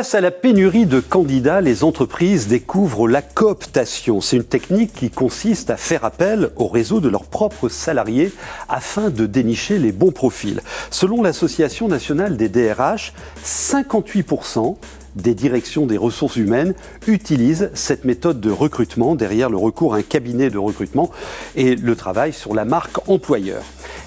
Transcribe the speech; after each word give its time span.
Face 0.00 0.14
à 0.14 0.22
la 0.22 0.30
pénurie 0.30 0.86
de 0.86 0.98
candidats, 0.98 1.60
les 1.60 1.84
entreprises 1.84 2.48
découvrent 2.48 3.06
la 3.06 3.20
cooptation. 3.20 4.22
C'est 4.22 4.38
une 4.38 4.44
technique 4.44 4.94
qui 4.94 5.10
consiste 5.10 5.68
à 5.68 5.76
faire 5.76 6.06
appel 6.06 6.48
au 6.56 6.68
réseau 6.68 7.00
de 7.00 7.10
leurs 7.10 7.26
propres 7.26 7.68
salariés 7.68 8.32
afin 8.70 9.10
de 9.10 9.26
dénicher 9.26 9.78
les 9.78 9.92
bons 9.92 10.10
profils. 10.10 10.62
Selon 10.90 11.20
l'Association 11.22 11.86
nationale 11.86 12.38
des 12.38 12.48
DRH, 12.48 13.12
58% 13.44 14.76
des 15.16 15.34
directions 15.34 15.86
des 15.86 15.96
ressources 15.96 16.36
humaines 16.36 16.74
utilisent 17.06 17.70
cette 17.74 18.04
méthode 18.04 18.40
de 18.40 18.50
recrutement 18.50 19.14
derrière 19.14 19.50
le 19.50 19.56
recours 19.56 19.94
à 19.94 19.98
un 19.98 20.02
cabinet 20.02 20.50
de 20.50 20.58
recrutement 20.58 21.10
et 21.56 21.76
le 21.76 21.96
travail 21.96 22.32
sur 22.32 22.54
la 22.54 22.64
marque 22.64 23.08
employeur. 23.08 23.62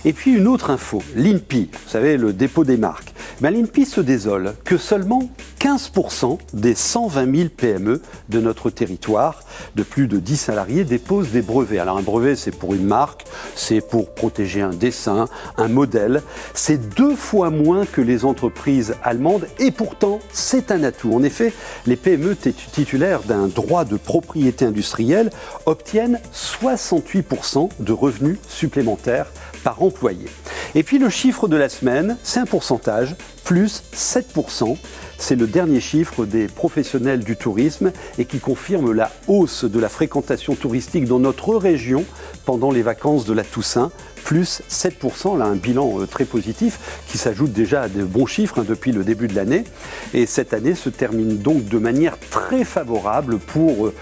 Et 0.06 0.14
puis 0.14 0.34
une 0.34 0.48
autre 0.48 0.70
info, 0.70 1.02
l'INPI, 1.16 1.70
vous 1.72 1.90
savez, 1.90 2.18
le 2.18 2.34
dépôt 2.34 2.66
des 2.66 2.78
marques. 2.78 3.14
Ben, 3.42 3.52
L'INPI 3.52 3.86
se 3.86 4.02
désole 4.02 4.54
que 4.64 4.78
seulement 4.78 5.30
15% 5.60 6.40
des 6.54 6.76
120 6.76 7.36
000 7.36 7.50
PME 7.56 8.02
de 8.30 8.40
notre 8.42 8.70
territoire, 8.70 9.44
de 9.76 9.84
plus 9.84 10.08
de 10.08 10.20
10 10.20 10.38
salariés, 10.38 10.84
déposent 10.84 11.32
des 11.32 11.42
brevets. 11.42 11.80
Alors 11.80 11.98
un 11.98 12.02
brevet, 12.02 12.36
c'est 12.36 12.52
pour 12.52 12.74
une 12.74 12.86
marque, 12.86 13.26
c'est 13.56 13.82
pour 13.82 14.14
protéger 14.14 14.62
un 14.62 14.74
dessin, 14.74 15.28
un 15.58 15.68
modèle. 15.68 16.22
C'est 16.54 16.96
deux 16.96 17.16
fois 17.16 17.50
moins 17.50 17.86
que 17.86 18.02
les 18.02 18.26
entreprises 18.26 18.96
allemandes 19.04 19.48
et 19.58 19.72
pourtant, 19.72 20.20
c'est 20.32 20.70
un 20.70 20.84
En 21.06 21.24
effet, 21.24 21.54
les 21.86 21.96
PME 21.96 22.36
titulaires 22.36 23.24
d'un 23.24 23.48
droit 23.48 23.86
de 23.86 23.98
propriété 23.98 24.66
industrielle 24.66 25.30
obtiennent 25.66 26.20
68% 26.34 27.70
de 27.80 27.92
revenus 27.92 28.38
supplémentaires 28.48 29.28
par 29.64 29.82
employé. 29.82 30.28
Et 30.76 30.84
puis 30.84 30.98
le 30.98 31.10
chiffre 31.10 31.48
de 31.48 31.56
la 31.56 31.70
semaine, 31.70 32.18
c'est 32.24 32.40
un 32.40 32.46
pourcentage, 32.46 33.16
plus 33.44 33.84
7%. 33.94 34.78
C'est 35.18 35.36
le 35.36 35.48
dernier 35.48 35.80
chiffre 35.80 36.26
des 36.26 36.48
professionnels 36.48 37.24
du 37.24 37.38
tourisme 37.38 37.92
et 38.18 38.26
qui 38.26 38.40
confirme 38.40 38.92
la 38.92 39.12
hausse 39.28 39.66
de 39.66 39.80
la 39.80 39.90
fréquentation 39.90 40.56
touristique 40.56 41.06
dans 41.06 41.20
notre 41.20 41.56
région 41.56 42.06
pendant 42.46 42.72
les 42.72 42.82
vacances 42.82 43.26
de 43.26 43.34
la 43.34 43.44
Toussaint, 43.44 43.92
plus 44.24 44.62
7%, 44.70 45.38
là 45.38 45.46
un 45.46 45.56
bilan 45.56 46.02
euh, 46.02 46.06
très 46.08 46.26
positif 46.26 47.02
qui 47.08 47.18
s'ajoute 47.18 47.52
déjà 47.52 47.84
à 47.84 47.90
de 47.90 48.04
bons 48.04 48.26
chiffres 48.26 48.60
hein, 48.60 48.66
depuis 48.68 48.92
le 48.92 49.04
début 49.04 49.28
de 49.28 49.36
l'année. 49.36 49.64
Et 50.14 50.26
cette 50.26 50.54
année 50.54 50.76
se 50.76 50.90
termine 50.90 51.38
donc 51.38 51.66
de 51.66 51.78
manière 51.78 52.18
très 52.32 52.64
favorable 52.64 53.38
pour 53.38 53.88
euh, 53.88 53.94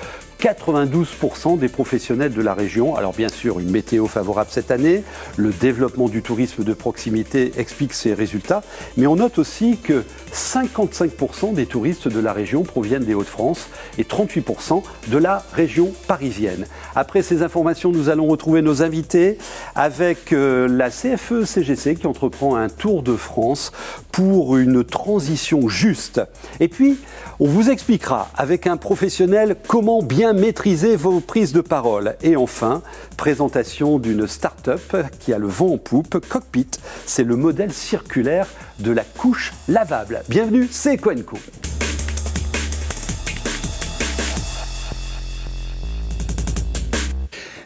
92% 0.42 1.60
des 1.60 1.68
professionnels 1.68 2.34
de 2.34 2.42
la 2.42 2.56
région. 2.56 2.96
Alors 2.96 3.14
bien 3.14 3.30
sûr, 3.30 3.60
une 3.60 3.70
météo 3.70 4.08
favorable 4.08 4.50
cette 4.52 4.72
année, 4.72 5.04
le 5.38 5.52
développement 5.52 6.10
du 6.10 6.24
tourisme 6.24 6.64
de 6.64 6.74
proximité 6.74 7.52
explique 7.58 7.94
ces 7.94 8.16
résultats, 8.16 8.64
mais 8.98 9.06
on 9.06 9.18
note 9.18 9.38
aussi 9.38 9.78
que 9.78 10.04
55% 10.34 11.54
des 11.54 11.68
touristes 11.68 12.08
de 12.08 12.20
la 12.20 12.34
région 12.34 12.64
proviennent 12.64 13.04
des 13.04 13.14
Hauts-de-France 13.14 13.70
et 14.00 14.04
38% 14.04 14.82
de 15.10 15.18
la 15.20 15.44
région 15.54 15.92
parisienne. 16.08 16.66
Après 16.96 17.22
ces 17.22 17.44
informations, 17.44 17.92
nous 17.92 18.10
allons 18.10 18.26
retrouver 18.26 18.64
nos 18.64 18.82
invités 18.82 19.38
avec 19.76 20.34
euh, 20.34 20.68
la 20.68 20.90
CFE-CGC 20.90 21.98
qui 21.98 22.08
entreprend 22.08 22.56
un 22.56 22.70
tour 22.70 23.04
de 23.04 23.16
France 23.16 23.72
pour 24.12 24.58
une 24.58 24.84
transition 24.84 25.70
juste. 25.70 26.20
Et 26.60 26.68
puis, 26.68 26.98
on 27.40 27.48
vous 27.48 27.70
expliquera 27.70 28.30
avec 28.36 28.66
un 28.66 28.78
professionnel 28.78 29.56
comment 29.68 30.02
bien 30.02 30.31
maîtriser 30.34 30.96
vos 30.96 31.20
prises 31.20 31.54
de 31.54 31.62
parole. 31.62 32.16
Et 32.22 32.36
enfin, 32.36 32.82
présentation 33.18 34.00
d'une 34.00 34.28
start-up 34.28 34.96
qui 35.20 35.34
a 35.34 35.38
le 35.38 35.48
vent 35.48 35.74
en 35.74 35.78
poupe, 35.78 36.20
Cockpit. 36.28 36.68
C'est 37.06 37.24
le 37.24 37.36
modèle 37.36 37.74
circulaire 37.74 38.48
de 38.80 38.92
la 38.92 39.04
couche 39.04 39.54
lavable. 39.68 40.22
Bienvenue, 40.30 40.68
c'est 40.70 40.98
Quenco. 40.98 41.38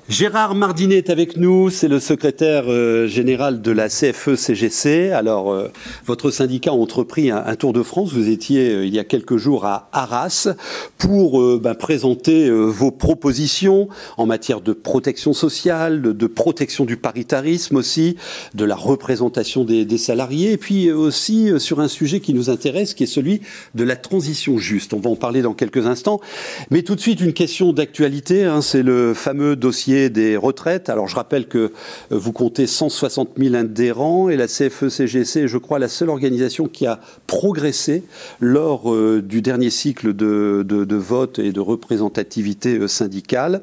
Gérard 0.08 0.54
Mardinet 0.54 0.98
est 0.98 1.10
avec 1.10 1.36
nous, 1.36 1.72
c'est 1.72 1.88
le 1.88 2.00
secrétaire 2.00 2.66
euh, 2.68 3.08
général 3.08 3.64
de 3.64 3.72
la 3.72 3.88
CFE-CGC. 3.88 5.12
Alors, 5.12 5.52
euh, 5.52 5.72
votre 6.06 6.30
syndicat 6.30 6.70
a 6.70 6.74
entrepris 6.76 7.32
un, 7.32 7.56
tour 7.56 7.74
de 7.74 7.82
France. 7.82 8.14
Vous 8.14 8.30
étiez 8.30 8.70
euh, 8.70 8.86
il 8.86 8.94
y 8.94 9.00
a 9.00 9.04
quelques 9.04 9.38
jours 9.38 9.66
à 9.66 9.90
Arras 9.94 10.50
pour 11.00 11.60
ben, 11.60 11.74
présenter 11.74 12.50
vos 12.52 12.92
propositions 12.92 13.90
en 14.18 14.28
matière 14.28 14.62
de 14.62 14.74
protection 14.74 15.34
sociale, 15.34 16.02
de, 16.02 16.28
protection 16.28 16.86
du 16.86 16.98
paritarisme 16.98 17.76
aussi, 17.76 18.16
de 18.54 18.64
la 18.64 18.76
représentation 18.76 19.64
des, 19.64 19.86
des, 19.86 19.98
salariés, 19.98 20.52
et 20.52 20.58
puis 20.58 20.92
aussi 20.92 21.50
sur 21.60 21.80
un 21.80 21.88
sujet 21.88 22.20
qui 22.20 22.34
nous 22.34 22.52
intéresse, 22.52 22.94
qui 22.94 23.04
est 23.04 23.08
celui 23.08 23.42
de 23.74 23.84
la 23.84 23.96
transition 23.96 24.60
juste. 24.60 24.94
On 24.94 25.00
va 25.00 25.10
en 25.10 25.16
parler 25.16 25.42
dans 25.42 25.54
quelques 25.54 25.88
instants. 25.88 26.22
Mais 26.70 26.84
tout 26.84 26.96
de 26.96 27.02
suite, 27.02 27.22
une 27.22 27.34
question 27.34 27.74
d'actualité, 27.74 28.46
hein, 28.46 28.62
c'est 28.62 28.84
le 28.84 29.14
fameux 29.14 29.56
dossier 29.56 29.95
des 30.10 30.38
retraites. 30.38 30.90
Alors 30.90 31.08
je 31.08 31.16
rappelle 31.16 31.48
que 31.48 31.58
euh, 31.58 31.72
vous 32.12 32.32
comptez 32.32 32.68
160 32.68 33.32
000 33.38 33.56
adhérents 33.56 34.30
et 34.30 34.38
la 34.38 34.48
CFE-CGC 34.48 35.44
est, 35.44 35.48
je 35.48 35.58
crois, 35.58 35.80
la 35.80 35.88
seule 35.88 36.10
organisation 36.10 36.68
qui 36.68 36.86
a 36.86 37.00
progressé 37.28 38.04
lors 38.40 38.94
euh, 38.94 39.22
du 39.22 39.42
dernier 39.42 39.70
cycle 39.70 40.14
de, 40.14 40.64
de 40.66 40.96
vote 40.96 41.40
et 41.40 41.52
de 41.52 41.60
représentativité 41.60 42.78
euh, 42.78 42.88
syndicale. 42.88 43.62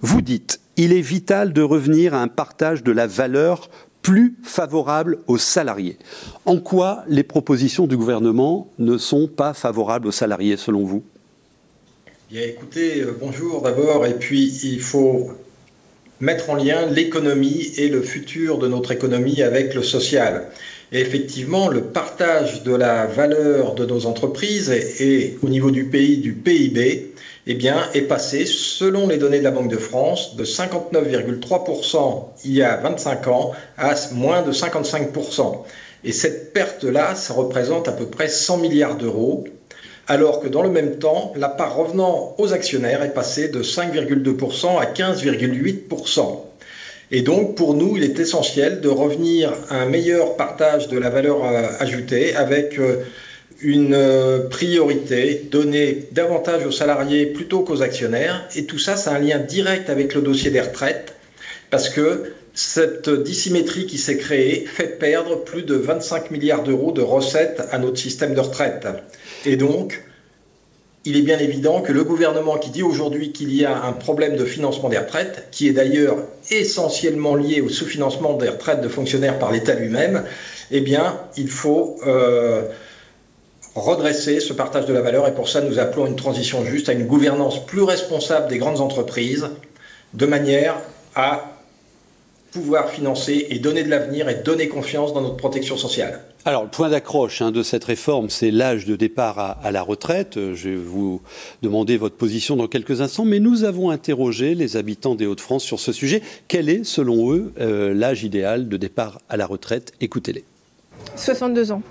Vous 0.00 0.22
dites, 0.22 0.60
il 0.76 0.92
est 0.92 1.00
vital 1.00 1.52
de 1.52 1.62
revenir 1.62 2.14
à 2.14 2.22
un 2.22 2.28
partage 2.28 2.82
de 2.82 2.92
la 2.92 3.06
valeur 3.06 3.70
plus 4.02 4.36
favorable 4.42 5.18
aux 5.26 5.38
salariés. 5.38 5.98
En 6.44 6.58
quoi 6.58 7.02
les 7.08 7.24
propositions 7.24 7.86
du 7.86 7.96
gouvernement 7.96 8.70
ne 8.78 8.98
sont 8.98 9.26
pas 9.26 9.52
favorables 9.52 10.06
aux 10.06 10.12
salariés 10.12 10.56
selon 10.56 10.84
vous? 10.84 11.02
Bien, 12.30 12.42
écoutez, 12.42 13.04
bonjour 13.20 13.62
d'abord, 13.62 14.04
et 14.04 14.14
puis 14.14 14.48
il 14.64 14.80
faut 14.80 15.30
mettre 16.20 16.50
en 16.50 16.54
lien 16.54 16.86
l'économie 16.86 17.72
et 17.76 17.88
le 17.88 18.02
futur 18.02 18.58
de 18.58 18.68
notre 18.68 18.92
économie 18.92 19.42
avec 19.42 19.74
le 19.74 19.82
social. 19.82 20.48
Et 20.92 21.00
effectivement, 21.00 21.68
le 21.68 21.82
partage 21.82 22.62
de 22.62 22.74
la 22.74 23.06
valeur 23.06 23.74
de 23.74 23.84
nos 23.84 24.06
entreprises 24.06 24.70
et, 24.70 25.36
au 25.42 25.48
niveau 25.48 25.70
du 25.70 25.86
pays, 25.86 26.18
du 26.18 26.32
PIB, 26.32 27.12
eh 27.48 27.54
bien, 27.54 27.76
est 27.94 28.02
passé, 28.02 28.46
selon 28.46 29.08
les 29.08 29.18
données 29.18 29.38
de 29.38 29.44
la 29.44 29.50
Banque 29.50 29.70
de 29.70 29.76
France, 29.76 30.36
de 30.36 30.44
59,3% 30.44 32.24
il 32.44 32.52
y 32.52 32.62
a 32.62 32.76
25 32.76 33.28
ans 33.28 33.52
à 33.76 33.94
moins 34.12 34.42
de 34.42 34.52
55%. 34.52 35.64
Et 36.04 36.12
cette 36.12 36.52
perte-là, 36.52 37.14
ça 37.16 37.34
représente 37.34 37.88
à 37.88 37.92
peu 37.92 38.06
près 38.06 38.28
100 38.28 38.58
milliards 38.58 38.96
d'euros 38.96 39.44
alors 40.08 40.40
que 40.40 40.48
dans 40.48 40.62
le 40.62 40.70
même 40.70 40.96
temps, 40.96 41.32
la 41.36 41.48
part 41.48 41.76
revenant 41.76 42.34
aux 42.38 42.52
actionnaires 42.52 43.02
est 43.02 43.14
passée 43.14 43.48
de 43.48 43.62
5,2% 43.62 44.78
à 44.80 44.84
15,8%. 44.86 46.40
Et 47.10 47.22
donc, 47.22 47.54
pour 47.54 47.74
nous, 47.74 47.96
il 47.96 48.02
est 48.02 48.18
essentiel 48.18 48.80
de 48.80 48.88
revenir 48.88 49.52
à 49.68 49.76
un 49.76 49.86
meilleur 49.86 50.36
partage 50.36 50.88
de 50.88 50.98
la 50.98 51.08
valeur 51.08 51.44
euh, 51.44 51.68
ajoutée 51.78 52.34
avec 52.34 52.78
euh, 52.78 52.96
une 53.60 53.94
euh, 53.94 54.48
priorité 54.48 55.40
donnée 55.50 56.08
davantage 56.10 56.66
aux 56.66 56.72
salariés 56.72 57.26
plutôt 57.26 57.62
qu'aux 57.62 57.82
actionnaires. 57.82 58.48
Et 58.56 58.64
tout 58.64 58.78
ça, 58.78 58.96
c'est 58.96 59.10
un 59.10 59.18
lien 59.18 59.38
direct 59.38 59.88
avec 59.88 60.14
le 60.14 60.20
dossier 60.20 60.50
des 60.50 60.60
retraites, 60.60 61.14
parce 61.70 61.88
que 61.88 62.32
cette 62.54 63.10
dissymétrie 63.10 63.86
qui 63.86 63.98
s'est 63.98 64.16
créée 64.16 64.64
fait 64.66 64.98
perdre 64.98 65.44
plus 65.44 65.62
de 65.62 65.74
25 65.74 66.30
milliards 66.30 66.62
d'euros 66.62 66.92
de 66.92 67.02
recettes 67.02 67.62
à 67.70 67.78
notre 67.78 67.98
système 67.98 68.34
de 68.34 68.40
retraite. 68.40 68.86
Et 69.44 69.56
donc, 69.56 70.02
il 71.04 71.16
est 71.16 71.22
bien 71.22 71.38
évident 71.38 71.82
que 71.82 71.92
le 71.92 72.02
gouvernement 72.02 72.56
qui 72.56 72.70
dit 72.70 72.82
aujourd'hui 72.82 73.30
qu'il 73.30 73.54
y 73.54 73.64
a 73.64 73.84
un 73.84 73.92
problème 73.92 74.36
de 74.36 74.44
financement 74.44 74.88
des 74.88 74.98
retraites, 74.98 75.48
qui 75.52 75.68
est 75.68 75.72
d'ailleurs 75.72 76.16
essentiellement 76.50 77.36
lié 77.36 77.60
au 77.60 77.68
sous-financement 77.68 78.34
des 78.34 78.48
retraites 78.48 78.80
de 78.80 78.88
fonctionnaires 78.88 79.38
par 79.38 79.52
l'État 79.52 79.74
lui-même, 79.74 80.24
eh 80.70 80.80
bien, 80.80 81.20
il 81.36 81.48
faut 81.48 81.98
euh, 82.06 82.62
redresser 83.76 84.40
ce 84.40 84.52
partage 84.52 84.86
de 84.86 84.92
la 84.94 85.02
valeur 85.02 85.28
et 85.28 85.34
pour 85.34 85.48
ça, 85.48 85.60
nous 85.60 85.78
appelons 85.78 86.06
une 86.06 86.16
transition 86.16 86.64
juste 86.64 86.88
à 86.88 86.92
une 86.92 87.06
gouvernance 87.06 87.64
plus 87.66 87.82
responsable 87.82 88.48
des 88.48 88.58
grandes 88.58 88.80
entreprises, 88.80 89.50
de 90.14 90.26
manière 90.26 90.76
à 91.14 91.55
pouvoir 92.56 92.88
financer 92.88 93.48
et 93.50 93.58
donner 93.58 93.82
de 93.82 93.90
l'avenir 93.90 94.30
et 94.30 94.36
donner 94.36 94.68
confiance 94.68 95.12
dans 95.12 95.20
notre 95.20 95.36
protection 95.36 95.76
sociale. 95.76 96.22
Alors, 96.46 96.62
le 96.62 96.70
point 96.70 96.88
d'accroche 96.88 97.42
hein, 97.42 97.50
de 97.50 97.62
cette 97.62 97.84
réforme, 97.84 98.30
c'est 98.30 98.50
l'âge 98.50 98.86
de 98.86 98.96
départ 98.96 99.58
à, 99.62 99.70
la 99.70 99.82
retraite. 99.82 100.38
Euh, 100.38 100.54
je 100.54 100.70
vais 100.70 100.76
vous 100.76 101.20
demander 101.60 101.98
votre 101.98 102.16
position 102.16 102.56
dans 102.56 102.66
quelques 102.66 103.02
instants, 103.02 103.26
mais 103.26 103.40
nous 103.40 103.64
avons 103.64 103.90
interrogé 103.90 104.54
les 104.54 104.78
habitants 104.78 105.14
des 105.14 105.26
Hauts-de-France 105.26 105.64
sur 105.64 105.80
ce 105.80 105.92
sujet. 105.92 106.22
Quel 106.48 106.70
est, 106.70 106.84
selon 106.84 107.30
eux, 107.30 107.52
euh, 107.60 107.92
l'âge 107.92 108.24
idéal 108.24 108.68
de 108.68 108.76
départ 108.78 109.20
à 109.28 109.36
la 109.36 109.44
retraite? 109.44 109.92
Écoutez-les. 110.00 110.44
62 111.16 111.72
ans. 111.72 111.82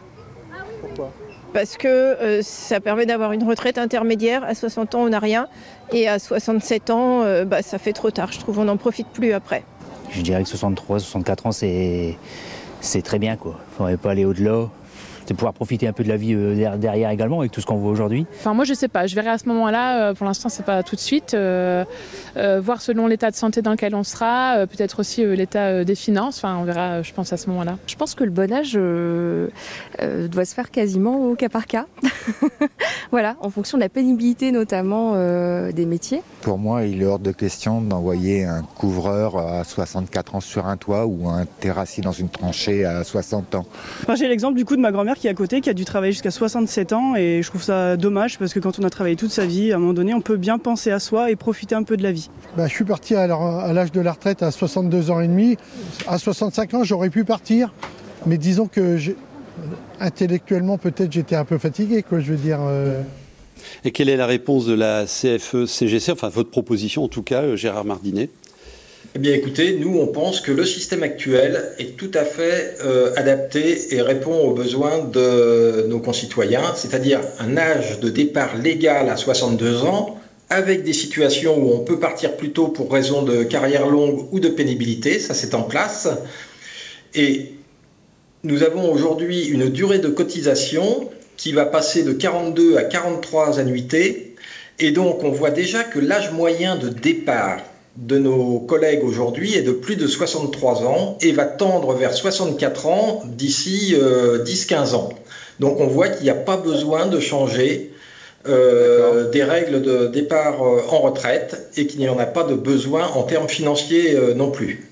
Pourquoi? 0.81 1.11
Parce 1.53 1.77
que 1.77 1.87
euh, 1.87 2.41
ça 2.41 2.79
permet 2.79 3.05
d'avoir 3.05 3.33
une 3.33 3.43
retraite 3.43 3.77
intermédiaire. 3.77 4.43
À 4.43 4.55
60 4.55 4.95
ans, 4.95 5.03
on 5.03 5.09
n'a 5.09 5.19
rien. 5.19 5.47
Et 5.93 6.07
à 6.07 6.17
67 6.17 6.89
ans, 6.89 7.43
bah, 7.45 7.61
ça 7.61 7.77
fait 7.77 7.93
trop 7.93 8.09
tard. 8.09 8.31
Je 8.31 8.39
trouve 8.39 8.55
qu'on 8.55 8.65
n'en 8.65 8.77
profite 8.77 9.07
plus 9.09 9.31
après. 9.31 9.63
Je 10.15 10.21
dirais 10.21 10.43
que 10.43 10.49
63, 10.49 10.99
64 10.99 11.45
ans, 11.45 11.51
c'est, 11.51 12.17
très 13.03 13.19
bien. 13.19 13.37
Il 13.43 13.47
ne 13.49 13.53
faudrait 13.77 13.97
pas 13.97 14.11
aller 14.11 14.23
au-delà. 14.23 14.69
C'est 15.25 15.33
pouvoir 15.33 15.53
profiter 15.53 15.87
un 15.87 15.93
peu 15.93 16.03
de 16.03 16.09
la 16.09 16.17
vie 16.17 16.35
derrière 16.77 17.09
également 17.09 17.39
avec 17.39 17.51
tout 17.51 17.61
ce 17.61 17.65
qu'on 17.65 17.75
voit 17.75 17.91
aujourd'hui. 17.91 18.25
Enfin 18.39 18.53
moi 18.53 18.65
je 18.65 18.73
sais 18.73 18.87
pas, 18.87 19.07
je 19.07 19.15
verrai 19.15 19.29
à 19.29 19.37
ce 19.37 19.47
moment-là. 19.47 20.13
pour 20.13 20.25
l'instant 20.25 20.49
c'est 20.49 20.65
pas 20.65 20.83
tout 20.83 20.95
de 20.95 21.01
suite. 21.01 21.35
voir 21.35 22.81
selon 22.81 23.07
l'état 23.07 23.31
de 23.31 23.35
santé 23.35 23.61
dans 23.61 23.71
lequel 23.71 23.95
on 23.95 24.03
sera, 24.03 24.65
peut-être 24.67 24.99
aussi 24.99 25.25
l'état 25.25 25.83
des 25.83 25.95
finances. 25.95 26.37
Enfin 26.37 26.57
on 26.59 26.63
verra, 26.63 27.01
je 27.01 27.13
pense 27.13 27.33
à 27.33 27.37
ce 27.37 27.49
moment-là. 27.49 27.77
Je 27.87 27.95
pense 27.95 28.15
que 28.15 28.23
le 28.23 28.31
bon 28.31 28.51
âge 28.51 28.73
doit 28.73 30.45
se 30.45 30.53
faire 30.53 30.71
quasiment 30.71 31.29
au 31.29 31.35
cas 31.35 31.49
par 31.49 31.67
cas. 31.67 31.85
voilà, 33.11 33.35
en 33.41 33.49
fonction 33.49 33.77
de 33.77 33.83
la 33.83 33.89
pénibilité 33.89 34.51
notamment 34.51 35.13
des 35.71 35.85
métiers. 35.85 36.21
Pour 36.41 36.57
moi, 36.57 36.83
il 36.83 37.01
est 37.01 37.05
hors 37.05 37.19
de 37.19 37.31
question 37.31 37.81
d'envoyer 37.81 38.45
un 38.45 38.61
couvreur 38.61 39.37
à 39.37 39.63
64 39.63 40.35
ans 40.35 40.39
sur 40.39 40.67
un 40.67 40.77
toit 40.77 41.05
ou 41.05 41.27
un 41.29 41.45
terrassier 41.45 42.03
dans 42.03 42.11
une 42.11 42.29
tranchée 42.29 42.85
à 42.85 43.03
60 43.03 43.55
ans. 43.55 43.65
J'ai 44.15 44.27
l'exemple 44.27 44.55
du 44.55 44.65
coup 44.65 44.75
de 44.75 44.81
ma 44.81 44.91
grand-mère 44.91 45.14
qui 45.15 45.27
est 45.27 45.29
à 45.29 45.33
côté, 45.33 45.61
qui 45.61 45.69
a 45.69 45.73
dû 45.73 45.85
travailler 45.85 46.11
jusqu'à 46.11 46.31
67 46.31 46.93
ans 46.93 47.15
et 47.15 47.41
je 47.41 47.49
trouve 47.49 47.63
ça 47.63 47.97
dommage 47.97 48.37
parce 48.37 48.53
que 48.53 48.59
quand 48.59 48.79
on 48.79 48.83
a 48.83 48.89
travaillé 48.89 49.15
toute 49.15 49.31
sa 49.31 49.45
vie, 49.45 49.71
à 49.71 49.75
un 49.75 49.79
moment 49.79 49.93
donné, 49.93 50.13
on 50.13 50.21
peut 50.21 50.37
bien 50.37 50.57
penser 50.57 50.91
à 50.91 50.99
soi 50.99 51.31
et 51.31 51.35
profiter 51.35 51.75
un 51.75 51.83
peu 51.83 51.97
de 51.97 52.03
la 52.03 52.11
vie. 52.11 52.29
Bah, 52.57 52.67
je 52.67 52.73
suis 52.73 52.85
parti 52.85 53.15
à 53.15 53.27
l'âge 53.27 53.91
de 53.91 54.01
la 54.01 54.11
retraite 54.11 54.43
à 54.43 54.51
62 54.51 55.11
ans 55.11 55.21
et 55.21 55.27
demi. 55.27 55.57
À 56.07 56.17
65 56.17 56.73
ans, 56.75 56.83
j'aurais 56.83 57.09
pu 57.09 57.23
partir, 57.23 57.73
mais 58.25 58.37
disons 58.37 58.67
que 58.67 58.97
intellectuellement, 59.99 60.77
peut-être 60.77 61.11
j'étais 61.11 61.35
un 61.35 61.45
peu 61.45 61.57
fatigué, 61.57 62.03
quoi, 62.03 62.19
je 62.19 62.31
veux 62.31 62.37
dire. 62.37 62.59
Euh. 62.61 63.01
Et 63.83 63.91
quelle 63.91 64.09
est 64.09 64.17
la 64.17 64.25
réponse 64.25 64.65
de 64.65 64.73
la 64.73 65.05
CFE-CGC, 65.05 66.11
enfin 66.11 66.29
votre 66.29 66.49
proposition 66.49 67.03
en 67.03 67.07
tout 67.07 67.23
cas, 67.23 67.41
euh, 67.41 67.55
Gérard 67.55 67.85
Mardinet? 67.85 68.29
Eh 69.17 69.21
bien 69.21 69.31
écoutez, 69.31 69.77
nous 69.79 69.97
on 69.97 70.07
pense 70.07 70.41
que 70.41 70.51
le 70.51 70.65
système 70.65 71.01
actuel 71.01 71.71
est 71.79 71.95
tout 71.95 72.11
à 72.13 72.25
fait 72.25 72.75
euh, 72.83 73.13
adapté 73.15 73.95
et 73.95 74.01
répond 74.01 74.37
aux 74.39 74.53
besoins 74.53 75.05
de 75.05 75.85
nos 75.87 75.99
concitoyens, 75.99 76.73
c'est-à-dire 76.75 77.21
un 77.39 77.55
âge 77.55 78.01
de 78.01 78.09
départ 78.09 78.57
légal 78.57 79.07
à 79.07 79.15
62 79.15 79.83
ans, 79.83 80.19
avec 80.49 80.83
des 80.83 80.91
situations 80.91 81.57
où 81.57 81.73
on 81.73 81.79
peut 81.79 81.97
partir 81.97 82.35
plus 82.35 82.51
tôt 82.51 82.67
pour 82.67 82.91
raison 82.91 83.21
de 83.21 83.43
carrière 83.43 83.87
longue 83.87 84.27
ou 84.33 84.41
de 84.41 84.49
pénibilité, 84.49 85.17
ça 85.19 85.33
c'est 85.33 85.55
en 85.55 85.63
place. 85.63 86.09
Et 87.13 87.53
nous 88.43 88.63
avons 88.63 88.91
aujourd'hui 88.91 89.45
une 89.45 89.69
durée 89.69 89.99
de 89.99 90.09
cotisation 90.09 91.09
qui 91.37 91.53
va 91.53 91.65
passer 91.65 92.03
de 92.03 92.11
42 92.11 92.75
à 92.75 92.83
43 92.83 93.59
annuités. 93.61 94.35
Et 94.79 94.91
donc, 94.91 95.23
on 95.23 95.31
voit 95.31 95.51
déjà 95.51 95.85
que 95.85 95.99
l'âge 95.99 96.33
moyen 96.33 96.75
de 96.75 96.89
départ 96.89 97.59
de 97.97 98.17
nos 98.17 98.59
collègues 98.59 99.03
aujourd'hui 99.03 99.55
est 99.55 99.61
de 99.61 99.71
plus 99.71 99.95
de 99.95 100.07
63 100.07 100.83
ans 100.83 101.17
et 101.21 101.31
va 101.31 101.45
tendre 101.45 101.93
vers 101.93 102.13
64 102.13 102.87
ans 102.87 103.23
d'ici 103.25 103.95
10-15 103.95 104.93
euh, 104.93 104.95
ans. 104.95 105.09
Donc, 105.59 105.79
on 105.79 105.87
voit 105.87 106.09
qu'il 106.09 106.23
n'y 106.23 106.29
a 106.29 106.35
pas 106.35 106.57
besoin 106.57 107.05
de 107.07 107.19
changer 107.19 107.91
euh, 108.47 109.29
des 109.31 109.43
règles 109.43 109.81
de 109.81 110.07
départ 110.07 110.61
euh, 110.61 110.81
en 110.89 110.99
retraite 110.99 111.69
et 111.77 111.87
qu'il 111.87 111.99
n'y 111.99 112.09
en 112.09 112.19
a 112.19 112.25
pas 112.25 112.43
de 112.43 112.55
besoin 112.55 113.07
en 113.07 113.23
termes 113.23 113.47
financiers 113.47 114.17
non 114.35 114.51
plus. 114.51 114.91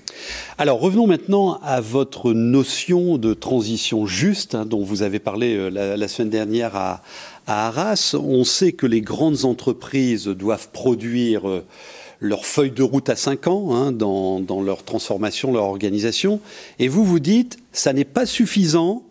Alors 0.56 0.78
revenons 0.78 1.08
maintenant 1.08 1.58
à 1.64 1.80
votre 1.80 2.32
notion 2.32 3.18
de 3.18 3.34
transition 3.34 4.06
juste 4.06 4.54
hein, 4.54 4.64
dont 4.64 4.84
vous 4.84 5.02
avez 5.02 5.18
parlé 5.18 5.56
euh, 5.56 5.68
la, 5.68 6.06
semaine 6.06 6.30
dernière 6.30 6.76
à, 6.76 7.02
Arras. 7.48 8.14
On 8.14 8.44
sait 8.44 8.70
que 8.70 8.86
les 8.86 9.00
grandes 9.00 9.44
entreprises 9.44 10.28
doivent 10.28 10.68
produire 10.72 11.42
leur 12.20 12.46
feuille 12.46 12.70
de 12.70 12.82
route 12.82 13.08
à 13.08 13.16
5 13.16 13.46
ans 13.48 13.74
hein, 13.74 13.92
dans, 13.92 14.62
leur 14.62 14.84
transformation, 14.84 15.52
leur 15.52 15.64
organisation. 15.64 16.40
Et 16.78 16.88
vous 16.88 17.04
vous 17.04 17.20
dites, 17.20 17.58
ça 17.72 17.92
n'est 17.92 18.04
pas 18.04 18.26
suffisant. 18.26 19.04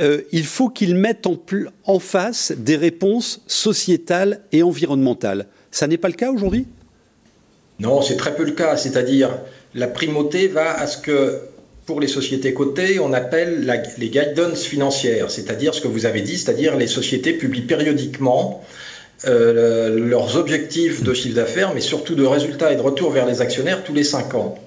Euh, 0.00 0.22
il 0.32 0.44
faut 0.44 0.68
qu'ils 0.68 0.94
mettent 0.94 1.26
en, 1.26 1.98
face 1.98 2.52
des 2.56 2.76
réponses 2.76 3.42
sociétales 3.46 4.40
et 4.52 4.62
environnementales. 4.62 5.46
Ça 5.70 5.86
n'est 5.86 5.98
pas 5.98 6.08
le 6.08 6.14
cas 6.14 6.30
aujourd'hui? 6.30 6.66
Non, 7.80 8.02
c'est 8.02 8.16
très 8.16 8.34
peu 8.34 8.44
le 8.44 8.52
cas. 8.52 8.76
C'est-à-dire, 8.76 9.30
la 9.74 9.88
primauté 9.88 10.48
va 10.48 10.72
à 10.78 10.86
ce 10.86 10.98
que 10.98 11.40
pour 11.86 12.00
les 12.00 12.08
sociétés 12.08 12.54
cotées, 12.54 12.98
on 12.98 13.12
appelle 13.12 13.70
les 13.98 14.08
guidance 14.08 14.64
financières, 14.64 15.30
c'est-à-dire 15.30 15.74
ce 15.74 15.82
que 15.82 15.88
vous 15.88 16.06
avez 16.06 16.22
dit, 16.22 16.38
c'est-à-dire 16.38 16.76
les 16.76 16.86
sociétés 16.86 17.34
publient 17.34 17.62
périodiquement 17.66 18.64
euh, 19.26 19.98
leurs 19.98 20.36
objectifs 20.36 21.02
de 21.02 21.14
chiffre 21.14 21.36
d'affaires, 21.36 21.72
mais 21.74 21.80
surtout 21.80 22.14
de 22.14 22.24
résultats 22.24 22.72
et 22.72 22.76
de 22.76 22.80
retour 22.80 23.10
vers 23.10 23.26
les 23.26 23.40
actionnaires 23.40 23.84
tous 23.84 23.94
les 23.94 24.04
cinq 24.04 24.34
ans. 24.34 24.58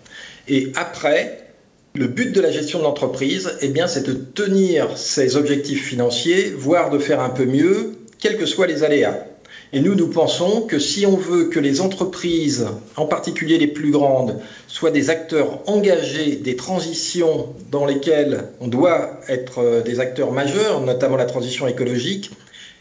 Et 0.47 0.71
après, 0.75 1.47
le 1.95 2.07
but 2.07 2.31
de 2.31 2.41
la 2.41 2.51
gestion 2.51 2.79
de 2.79 2.83
l'entreprise, 2.83 3.57
eh 3.61 3.69
bien, 3.69 3.87
c'est 3.87 4.05
de 4.05 4.13
tenir 4.13 4.97
ces 4.97 5.35
objectifs 5.35 5.85
financiers, 5.85 6.53
voire 6.55 6.89
de 6.89 6.99
faire 6.99 7.21
un 7.21 7.29
peu 7.29 7.45
mieux, 7.45 7.93
quels 8.19 8.37
que 8.37 8.45
soient 8.45 8.67
les 8.67 8.83
aléas. 8.83 9.25
Et 9.73 9.81
nous, 9.81 9.95
nous 9.95 10.07
pensons 10.07 10.61
que 10.61 10.79
si 10.79 11.05
on 11.05 11.17
veut 11.17 11.45
que 11.45 11.59
les 11.59 11.81
entreprises, 11.81 12.67
en 12.95 13.05
particulier 13.05 13.57
les 13.57 13.67
plus 13.67 13.91
grandes, 13.91 14.39
soient 14.67 14.91
des 14.91 15.09
acteurs 15.09 15.59
engagés 15.65 16.37
des 16.37 16.55
transitions 16.55 17.53
dans 17.69 17.85
lesquelles 17.85 18.45
on 18.61 18.67
doit 18.67 19.19
être 19.27 19.59
euh, 19.59 19.81
des 19.81 19.99
acteurs 19.99 20.31
majeurs, 20.31 20.81
notamment 20.81 21.17
la 21.17 21.25
transition 21.25 21.67
écologique, 21.67 22.31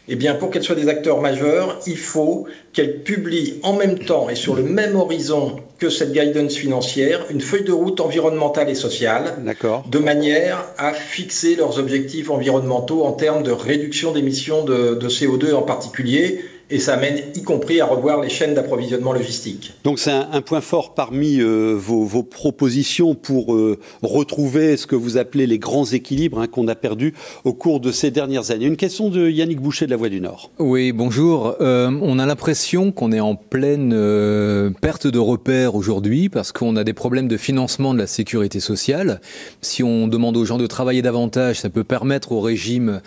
eh 0.07 0.15
bien, 0.15 0.35
pour 0.35 0.49
qu'elles 0.49 0.63
soient 0.63 0.75
des 0.75 0.87
acteurs 0.87 1.19
majeurs, 1.19 1.79
il 1.85 1.97
faut 1.97 2.47
qu'elles 2.73 3.03
publient 3.03 3.59
en 3.63 3.73
même 3.73 3.99
temps 3.99 4.29
et 4.29 4.35
sur 4.35 4.55
le 4.55 4.63
même 4.63 4.95
horizon 4.95 5.57
que 5.79 5.89
cette 5.89 6.11
guidance 6.11 6.55
financière 6.55 7.25
une 7.29 7.41
feuille 7.41 7.63
de 7.63 7.71
route 7.71 7.99
environnementale 7.99 8.69
et 8.69 8.75
sociale, 8.75 9.35
de 9.85 9.99
manière 9.99 10.65
à 10.77 10.93
fixer 10.93 11.55
leurs 11.55 11.77
objectifs 11.77 12.29
environnementaux 12.29 13.03
en 13.03 13.11
termes 13.11 13.43
de 13.43 13.51
réduction 13.51 14.11
d'émissions 14.11 14.63
de, 14.63 14.95
de 14.95 15.09
CO2 15.09 15.53
en 15.53 15.61
particulier, 15.61 16.41
et 16.69 16.79
ça 16.79 16.95
amène 16.95 17.21
y 17.35 17.43
compris 17.43 17.79
à 17.79 17.85
revoir 17.85 18.21
les 18.21 18.29
chaînes 18.29 18.53
d'approvisionnement 18.53 19.13
logistique. 19.13 19.73
Donc 19.83 19.99
c'est 19.99 20.11
un, 20.11 20.41
point 20.41 20.61
fort 20.61 20.93
parmi 20.93 21.39
euh, 21.39 21.73
vos, 21.73 22.23
propositions 22.23 23.15
pour 23.15 23.55
euh, 23.55 23.79
retrouver 24.01 24.75
ce 24.75 24.85
que 24.85 24.95
vous 24.95 25.17
appelez 25.17 25.47
les 25.47 25.59
grands 25.59 25.85
équilibres 25.85 26.39
hein, 26.39 26.47
qu'on 26.47 26.67
a 26.67 26.75
perdus 26.75 27.13
au 27.45 27.53
cours 27.53 27.79
de 27.79 27.91
ces 27.91 28.11
dernières 28.11 28.51
années. 28.51 28.65
Une 28.65 28.77
question 28.77 29.09
de 29.09 29.29
Yannick 29.29 29.61
Boucher 29.61 29.85
de 29.85 29.91
la 29.91 29.97
Voix 29.97 30.09
du 30.09 30.19
Nord. 30.19 30.51
Oui, 30.59 30.91
bonjour. 30.91 31.55
Euh, 31.61 31.89
on 32.01 32.19
a 32.19 32.25
l'impression 32.25 32.91
qu'on 32.91 33.11
est 33.11 33.19
en 33.19 33.35
pleine 33.35 33.91
perte 34.81 35.07
de 35.07 35.19
repères 35.19 35.75
aujourd'hui 35.75 36.29
parce 36.29 36.51
qu'on 36.51 36.75
a 36.75 36.83
des 36.83 36.93
problèmes 36.93 37.27
de 37.27 37.37
financement 37.37 37.93
de 37.93 37.99
la 37.99 38.07
sécurité 38.07 38.59
sociale. 38.59 39.21
Si 39.61 39.83
on 39.83 40.07
demande 40.07 40.35
aux 40.35 40.45
gens 40.45 40.57
de 40.57 40.67
travailler 40.67 41.01
davantage, 41.01 41.61
ça 41.61 41.69
peut 41.69 41.83
permettre 41.83 42.31
aux 42.31 42.41
régimes 42.41 43.01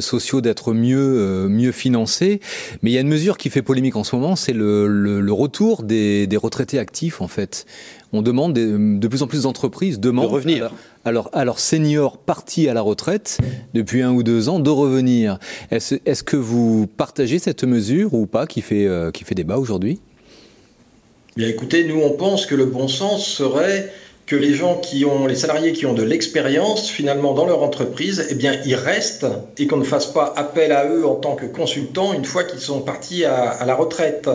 sociaux 0.00 0.40
d'être 0.40 0.72
mieux, 0.72 1.48
mieux 1.48 1.72
financés. 1.72 2.40
Mais 2.82 2.97
y 2.97 2.97
a 2.97 2.97
une 3.00 3.08
mesure 3.08 3.38
qui 3.38 3.50
fait 3.50 3.62
polémique 3.62 3.96
en 3.96 4.04
ce 4.04 4.16
moment, 4.16 4.36
c'est 4.36 4.52
le, 4.52 5.26
retour 5.30 5.82
des, 5.82 6.28
retraités 6.36 6.78
actifs, 6.78 7.20
en 7.20 7.28
fait. 7.28 7.66
On 8.12 8.22
demande, 8.22 8.54
de 8.54 9.08
plus 9.08 9.22
en 9.22 9.26
plus 9.26 9.42
d'entreprises 9.42 10.00
demandent 10.00 10.28
de 10.28 10.34
revenir. 10.34 10.72
Alors, 11.04 11.30
alors, 11.32 11.58
seniors 11.58 12.18
partis 12.18 12.68
à 12.68 12.74
la 12.74 12.80
retraite 12.80 13.38
depuis 13.74 14.02
un 14.02 14.12
ou 14.12 14.22
deux 14.22 14.48
ans 14.48 14.60
de 14.60 14.70
revenir. 14.70 15.38
Est-ce 15.70 16.22
que 16.22 16.36
vous 16.36 16.86
partagez 16.86 17.38
cette 17.38 17.64
mesure 17.64 18.14
ou 18.14 18.26
pas 18.26 18.46
qui 18.46 18.60
fait, 18.60 18.86
euh, 18.86 19.10
qui 19.10 19.24
fait 19.24 19.34
débat 19.34 19.58
aujourd'hui? 19.58 20.00
Bien 21.38 21.46
écoutez, 21.46 21.84
nous 21.84 22.00
on 22.00 22.10
pense 22.10 22.46
que 22.46 22.56
le 22.56 22.66
bon 22.66 22.88
sens 22.88 23.24
serait 23.24 23.92
que 24.28 24.36
les 24.36 24.52
gens 24.52 24.76
qui 24.76 25.06
ont, 25.06 25.26
les 25.26 25.34
salariés 25.34 25.72
qui 25.72 25.86
ont 25.86 25.94
de 25.94 26.02
l'expérience 26.02 26.90
finalement 26.90 27.32
dans 27.32 27.46
leur 27.46 27.62
entreprise, 27.62 28.26
eh 28.28 28.34
bien, 28.34 28.60
ils 28.66 28.74
restent 28.74 29.26
et 29.56 29.66
qu'on 29.66 29.78
ne 29.78 29.84
fasse 29.84 30.06
pas 30.06 30.34
appel 30.36 30.70
à 30.70 30.86
eux 30.86 31.06
en 31.06 31.14
tant 31.14 31.34
que 31.34 31.46
consultants 31.46 32.12
une 32.12 32.26
fois 32.26 32.44
qu'ils 32.44 32.60
sont 32.60 32.82
partis 32.82 33.24
à, 33.24 33.64
la 33.64 33.74
retraite. 33.74 34.28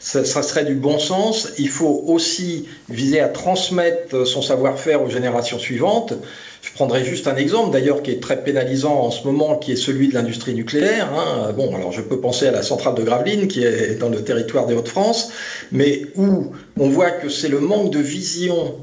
Ça, 0.00 0.24
serait 0.24 0.64
du 0.64 0.76
bon 0.76 0.98
sens. 0.98 1.48
Il 1.58 1.68
faut 1.68 2.04
aussi 2.06 2.68
viser 2.88 3.20
à 3.20 3.28
transmettre 3.28 4.26
son 4.26 4.40
savoir-faire 4.40 5.02
aux 5.02 5.10
générations 5.10 5.58
suivantes. 5.58 6.14
Je 6.62 6.72
prendrai 6.72 7.04
juste 7.04 7.26
un 7.26 7.36
exemple 7.36 7.72
d'ailleurs 7.72 8.02
qui 8.02 8.12
est 8.12 8.22
très 8.22 8.42
pénalisant 8.42 8.94
en 8.94 9.10
ce 9.10 9.26
moment, 9.26 9.56
qui 9.56 9.72
est 9.72 9.76
celui 9.76 10.08
de 10.08 10.14
l'industrie 10.14 10.54
nucléaire. 10.54 11.10
Hein. 11.12 11.52
Bon, 11.54 11.74
alors 11.74 11.92
je 11.92 12.00
peux 12.00 12.20
penser 12.20 12.46
à 12.46 12.52
la 12.52 12.62
centrale 12.62 12.94
de 12.94 13.02
Gravelines 13.02 13.48
qui 13.48 13.62
est 13.62 13.98
dans 13.98 14.08
le 14.08 14.22
territoire 14.22 14.66
des 14.66 14.74
Hauts-de-France, 14.74 15.32
mais 15.70 16.06
où 16.14 16.52
on 16.78 16.88
voit 16.88 17.10
que 17.10 17.28
c'est 17.28 17.48
le 17.48 17.60
manque 17.60 17.90
de 17.90 17.98
vision 17.98 18.76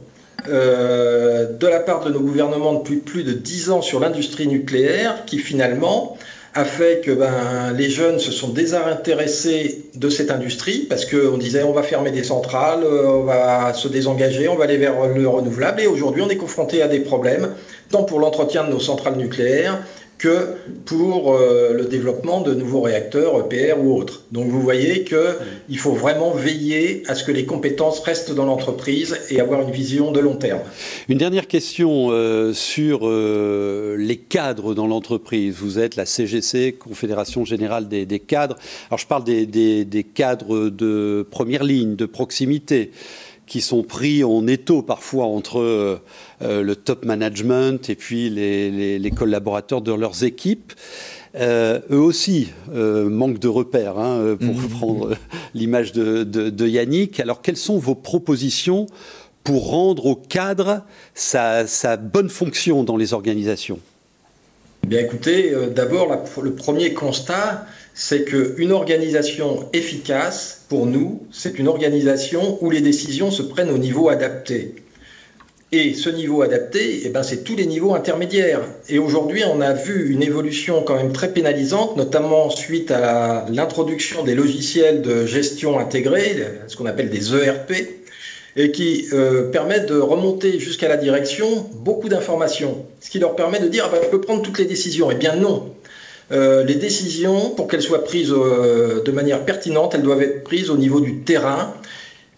euh, 0.49 1.47
de 1.47 1.67
la 1.67 1.79
part 1.79 2.03
de 2.03 2.11
nos 2.11 2.21
gouvernements 2.21 2.73
depuis 2.73 2.97
plus 2.97 3.23
de 3.23 3.33
dix 3.33 3.69
ans 3.69 3.81
sur 3.81 3.99
l'industrie 3.99 4.47
nucléaire 4.47 5.25
qui 5.25 5.39
finalement 5.39 6.17
a 6.53 6.63
fait 6.63 7.01
que 7.03 7.11
ben, 7.11 7.73
les 7.73 7.89
jeunes 7.89 8.17
se 8.17 8.31
sont 8.31 8.49
désintéressés 8.49 9.83
de 9.93 10.09
cette 10.09 10.31
industrie 10.31 10.85
parce 10.87 11.05
qu'on 11.05 11.37
disait 11.37 11.63
on 11.63 11.73
va 11.73 11.83
fermer 11.83 12.11
des 12.11 12.23
centrales, 12.23 12.83
euh, 12.83 13.07
on 13.07 13.23
va 13.23 13.73
se 13.73 13.87
désengager, 13.87 14.47
on 14.47 14.55
va 14.55 14.63
aller 14.63 14.77
vers 14.77 15.05
le 15.07 15.27
renouvelable. 15.27 15.81
Et 15.81 15.87
aujourd'hui 15.87 16.21
on 16.21 16.29
est 16.29 16.37
confronté 16.37 16.81
à 16.81 16.87
des 16.87 16.99
problèmes 17.01 17.49
tant 17.89 18.03
pour 18.03 18.19
l'entretien 18.19 18.63
de 18.63 18.69
nos 18.69 18.79
centrales 18.79 19.17
nucléaires 19.17 19.79
que 20.17 20.55
pour 20.85 21.33
euh, 21.33 21.73
le 21.73 21.85
développement 21.85 22.41
de 22.41 22.53
nouveaux 22.53 22.81
réacteurs 22.81 23.39
EPR 23.39 23.79
ou 23.79 23.97
autres. 23.97 24.23
Donc 24.31 24.47
vous 24.47 24.61
voyez 24.61 25.03
qu'il 25.03 25.77
faut 25.77 25.93
vraiment 25.93 26.31
veiller 26.31 27.03
à 27.07 27.15
ce 27.15 27.23
que 27.23 27.31
les 27.31 27.45
compétences 27.45 27.99
restent 27.99 28.33
dans 28.33 28.45
l'entreprise 28.45 29.17
et 29.29 29.39
avoir 29.39 29.61
une 29.61 29.71
vision 29.71 30.11
de 30.11 30.19
long 30.19 30.35
terme. 30.35 30.61
Une 31.09 31.17
dernière 31.17 31.47
question 31.47 32.07
euh, 32.11 32.53
sur 32.53 33.01
euh, 33.03 33.95
les 33.97 34.17
cadres 34.17 34.73
dans 34.73 34.87
l'entreprise. 34.87 35.55
Vous 35.55 35.79
êtes 35.79 35.95
la 35.95 36.05
CGC, 36.05 36.73
Confédération 36.73 37.45
Générale 37.45 37.87
des, 37.87 38.19
cadres. 38.19 38.55
Alors 38.89 38.99
je 38.99 39.07
parle 39.07 39.23
des, 39.23 39.45
des 39.45 40.03
cadres 40.03 40.69
de 40.69 41.27
première 41.29 41.63
ligne, 41.63 41.95
de 41.95 42.05
proximité 42.05 42.91
qui 43.45 43.61
sont 43.61 43.83
pris 43.83 44.23
en 44.23 44.47
étau 44.47 44.81
parfois 44.81 45.25
entre 45.25 45.59
euh, 45.59 46.01
euh, 46.41 46.61
le 46.61 46.75
top 46.75 47.05
management 47.05 47.89
et 47.89 47.95
puis 47.95 48.29
les, 48.29 49.11
collaborateurs 49.15 49.81
de 49.81 49.93
leurs 49.93 50.23
équipes. 50.23 50.73
Euh, 51.35 51.79
eux 51.91 51.99
aussi 51.99 52.49
manquent 52.73 53.39
de 53.39 53.47
repères, 53.47 53.97
hein, 53.97 54.37
pour 54.39 54.55
mmh. 54.55 54.69
prendre 54.69 55.17
l'image 55.53 55.91
de, 55.91 56.67
Yannick. 56.67 57.19
Alors, 57.19 57.41
quelles 57.41 57.57
sont 57.57 57.77
vos 57.77 57.95
propositions 57.95 58.87
pour 59.43 59.69
rendre 59.69 60.05
au 60.05 60.15
cadre 60.15 60.83
sa, 61.13 61.67
sa 61.67 61.97
bonne 61.97 62.29
fonction 62.29 62.83
dans 62.83 62.97
les 62.97 63.13
organisations? 63.13 63.79
Eh 64.85 64.87
Bien, 64.87 64.99
écoutez, 64.99 65.51
d'abord, 65.75 66.15
le 66.43 66.53
premier 66.53 66.93
constat, 66.93 67.65
c'est 67.95 68.23
qu'une 68.23 68.71
organisation 68.71 69.67
efficace, 69.73 70.61
pour 70.69 70.85
nous, 70.85 71.23
c'est 71.31 71.57
une 71.57 71.67
organisation 71.67 72.63
où 72.63 72.69
les 72.69 72.81
décisions 72.81 73.31
se 73.31 73.41
prennent 73.41 73.71
au 73.71 73.79
niveau 73.79 74.09
adapté. 74.09 74.75
Et 75.71 75.95
ce 75.95 76.11
niveau 76.11 76.43
adapté, 76.43 77.01
eh 77.03 77.09
ben, 77.09 77.23
c'est 77.23 77.43
tous 77.43 77.55
les 77.55 77.65
niveaux 77.65 77.95
intermédiaires. 77.95 78.61
Et 78.87 78.99
aujourd'hui, 78.99 79.41
on 79.51 79.59
a 79.59 79.73
vu 79.73 80.11
une 80.13 80.21
évolution 80.21 80.83
quand 80.83 80.97
même 80.97 81.13
très 81.13 81.33
pénalisante, 81.33 81.97
notamment 81.97 82.51
suite 82.51 82.91
à 82.91 83.47
l'introduction 83.49 84.23
des 84.23 84.35
logiciels 84.35 85.01
de 85.01 85.25
gestion 85.25 85.79
intégrée, 85.79 86.35
ce 86.67 86.75
qu'on 86.75 86.85
appelle 86.85 87.09
des 87.09 87.33
ERP, 87.33 87.73
et 88.55 88.71
qui 88.71 89.07
euh, 89.11 89.49
permettent 89.51 89.87
de 89.87 89.99
remonter 89.99 90.59
jusqu'à 90.59 90.87
la 90.87 90.97
direction 90.97 91.69
beaucoup 91.73 92.09
d'informations, 92.09 92.85
ce 93.01 93.09
qui 93.09 93.19
leur 93.19 93.35
permet 93.35 93.59
de 93.59 93.67
dire 93.67 93.85
ah 93.87 93.91
ben, 93.91 94.01
je 94.03 94.09
peux 94.09 94.21
prendre 94.21 94.41
toutes 94.41 94.59
les 94.59 94.65
décisions. 94.65 95.11
Eh 95.11 95.15
bien 95.15 95.35
non, 95.35 95.73
euh, 96.31 96.63
les 96.63 96.75
décisions, 96.75 97.51
pour 97.51 97.67
qu'elles 97.67 97.81
soient 97.81 98.03
prises 98.03 98.31
euh, 98.31 99.03
de 99.03 99.11
manière 99.11 99.43
pertinente, 99.43 99.93
elles 99.93 100.03
doivent 100.03 100.23
être 100.23 100.43
prises 100.43 100.69
au 100.69 100.77
niveau 100.77 101.01
du 101.01 101.19
terrain. 101.19 101.73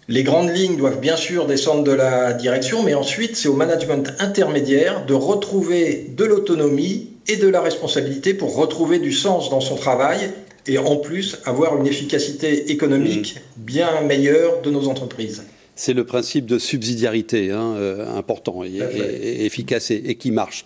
Les 0.10 0.24
grandes 0.24 0.56
lignes 0.56 0.78
doivent 0.78 1.00
bien 1.00 1.18
sûr 1.18 1.46
descendre 1.46 1.84
de 1.84 1.92
la 1.92 2.34
direction, 2.34 2.82
mais 2.82 2.96
ensuite 2.96 3.36
c'est 3.36 3.50
au 3.50 3.54
management 3.54 4.14
intermédiaire 4.20 5.06
de 5.06 5.14
retrouver 5.14 6.08
de 6.16 6.26
l'autonomie 6.26 7.10
et 7.28 7.36
de 7.36 7.48
la 7.48 7.62
responsabilité 7.62 8.34
pour 8.34 8.56
retrouver 8.56 9.00
du 9.00 9.12
sens 9.12 9.50
dans 9.50 9.60
son 9.60 9.76
travail 9.76 10.32
et 10.66 10.78
en 10.78 10.96
plus 10.96 11.40
avoir 11.46 11.78
une 11.78 11.88
efficacité 11.88 12.72
économique 12.72 13.36
mmh. 13.36 13.62
bien 13.64 14.02
meilleure 14.02 14.62
de 14.62 14.72
nos 14.72 14.88
entreprises. 14.88 15.44
C'est 15.78 15.94
le 15.94 16.06
principe 16.06 16.48
de 16.48 16.58
subsidiarité 16.58 17.52
hein, 17.52 17.76
euh, 17.78 18.18
important 18.18 18.64
et, 18.64 19.46
efficace 19.46 19.92
et, 19.92 20.16
qui 20.16 20.32
marche. 20.32 20.66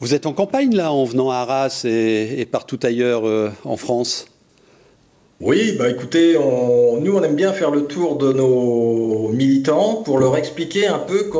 Vous 0.00 0.12
êtes 0.12 0.26
en 0.26 0.32
campagne 0.32 0.74
là, 0.74 0.92
en 0.92 1.04
venant 1.04 1.30
à 1.30 1.36
Arras 1.36 1.82
et, 1.84 2.46
partout 2.50 2.80
ailleurs 2.82 3.26
euh, 3.26 3.50
en 3.64 3.76
France? 3.76 4.26
Oui, 5.40 5.76
bah 5.78 5.88
écoutez, 5.88 6.34
nous 6.34 7.16
on 7.16 7.22
aime 7.22 7.36
bien 7.36 7.52
faire 7.52 7.70
le 7.70 7.86
tour 7.86 8.16
de 8.18 8.32
nos 8.32 9.28
militants 9.28 10.02
pour 10.04 10.18
leur 10.18 10.36
expliquer 10.36 10.86
un 10.88 10.98
peu 10.98 11.30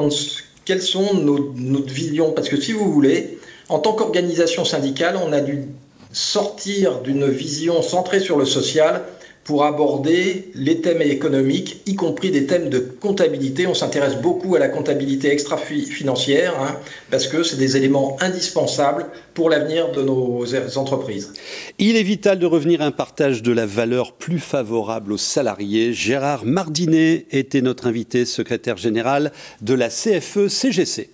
quelles 0.65 0.81
sont 0.81 1.13
nos, 1.15 1.53
notre 1.57 1.93
vision. 1.93 2.31
Parce 2.31 2.49
que 2.49 2.59
si 2.59 2.73
vous 2.73 2.91
voulez, 2.91 3.39
en 3.69 3.81
tant 3.81 3.93
qu'organisation 3.93 4.65
syndicale, 4.65 5.19
on 5.23 5.33
a 5.33 5.41
dû 5.41 5.65
sortir 6.13 7.01
d'une 7.01 7.29
vision 7.29 7.83
centrée 7.83 8.21
sur 8.21 8.39
le 8.39 8.45
social 8.45 9.03
pour 9.45 9.65
aborder 9.65 10.51
les 10.55 10.81
thèmes 10.81 11.03
économiques, 11.03 11.81
y 11.87 11.95
compris 11.95 12.31
des 12.31 12.47
thèmes 12.47 12.69
de 12.69 12.79
comptabilité. 12.79 13.67
On 13.67 13.75
s'intéresse 13.75 14.17
beaucoup 14.17 14.55
à 14.55 14.59
la 14.59 14.69
comptabilité 14.69 15.31
extra-financière, 15.31 16.55
hein, 16.61 16.77
parce 17.11 17.27
que 17.27 17.43
c'est 17.43 17.57
des 17.57 17.77
éléments 17.77 18.17
indispensables 18.21 19.07
pour 19.35 19.51
l'avenir 19.51 19.93
de 19.93 20.03
nos 20.03 20.45
entreprises. 20.77 21.33
Il 21.79 21.97
est 21.97 22.03
vital 22.03 22.39
de 22.39 22.47
revenir 22.47 22.83
à 22.83 22.85
un 22.85 22.91
partage 22.91 23.43
de 23.43 23.53
la 23.53 23.67
valeur 23.67 24.13
plus 24.13 24.39
favorable 24.39 25.13
aux 25.13 25.19
salariés. 25.19 25.93
Gérard 25.93 26.45
Mardinet 26.45 27.27
était 27.31 27.63
notre 27.63 27.87
invité, 27.87 28.27
secrétaire 28.27 28.77
général 28.77 29.33
de 29.63 29.75
la 29.75 29.89
CFE-CGC. 29.89 31.11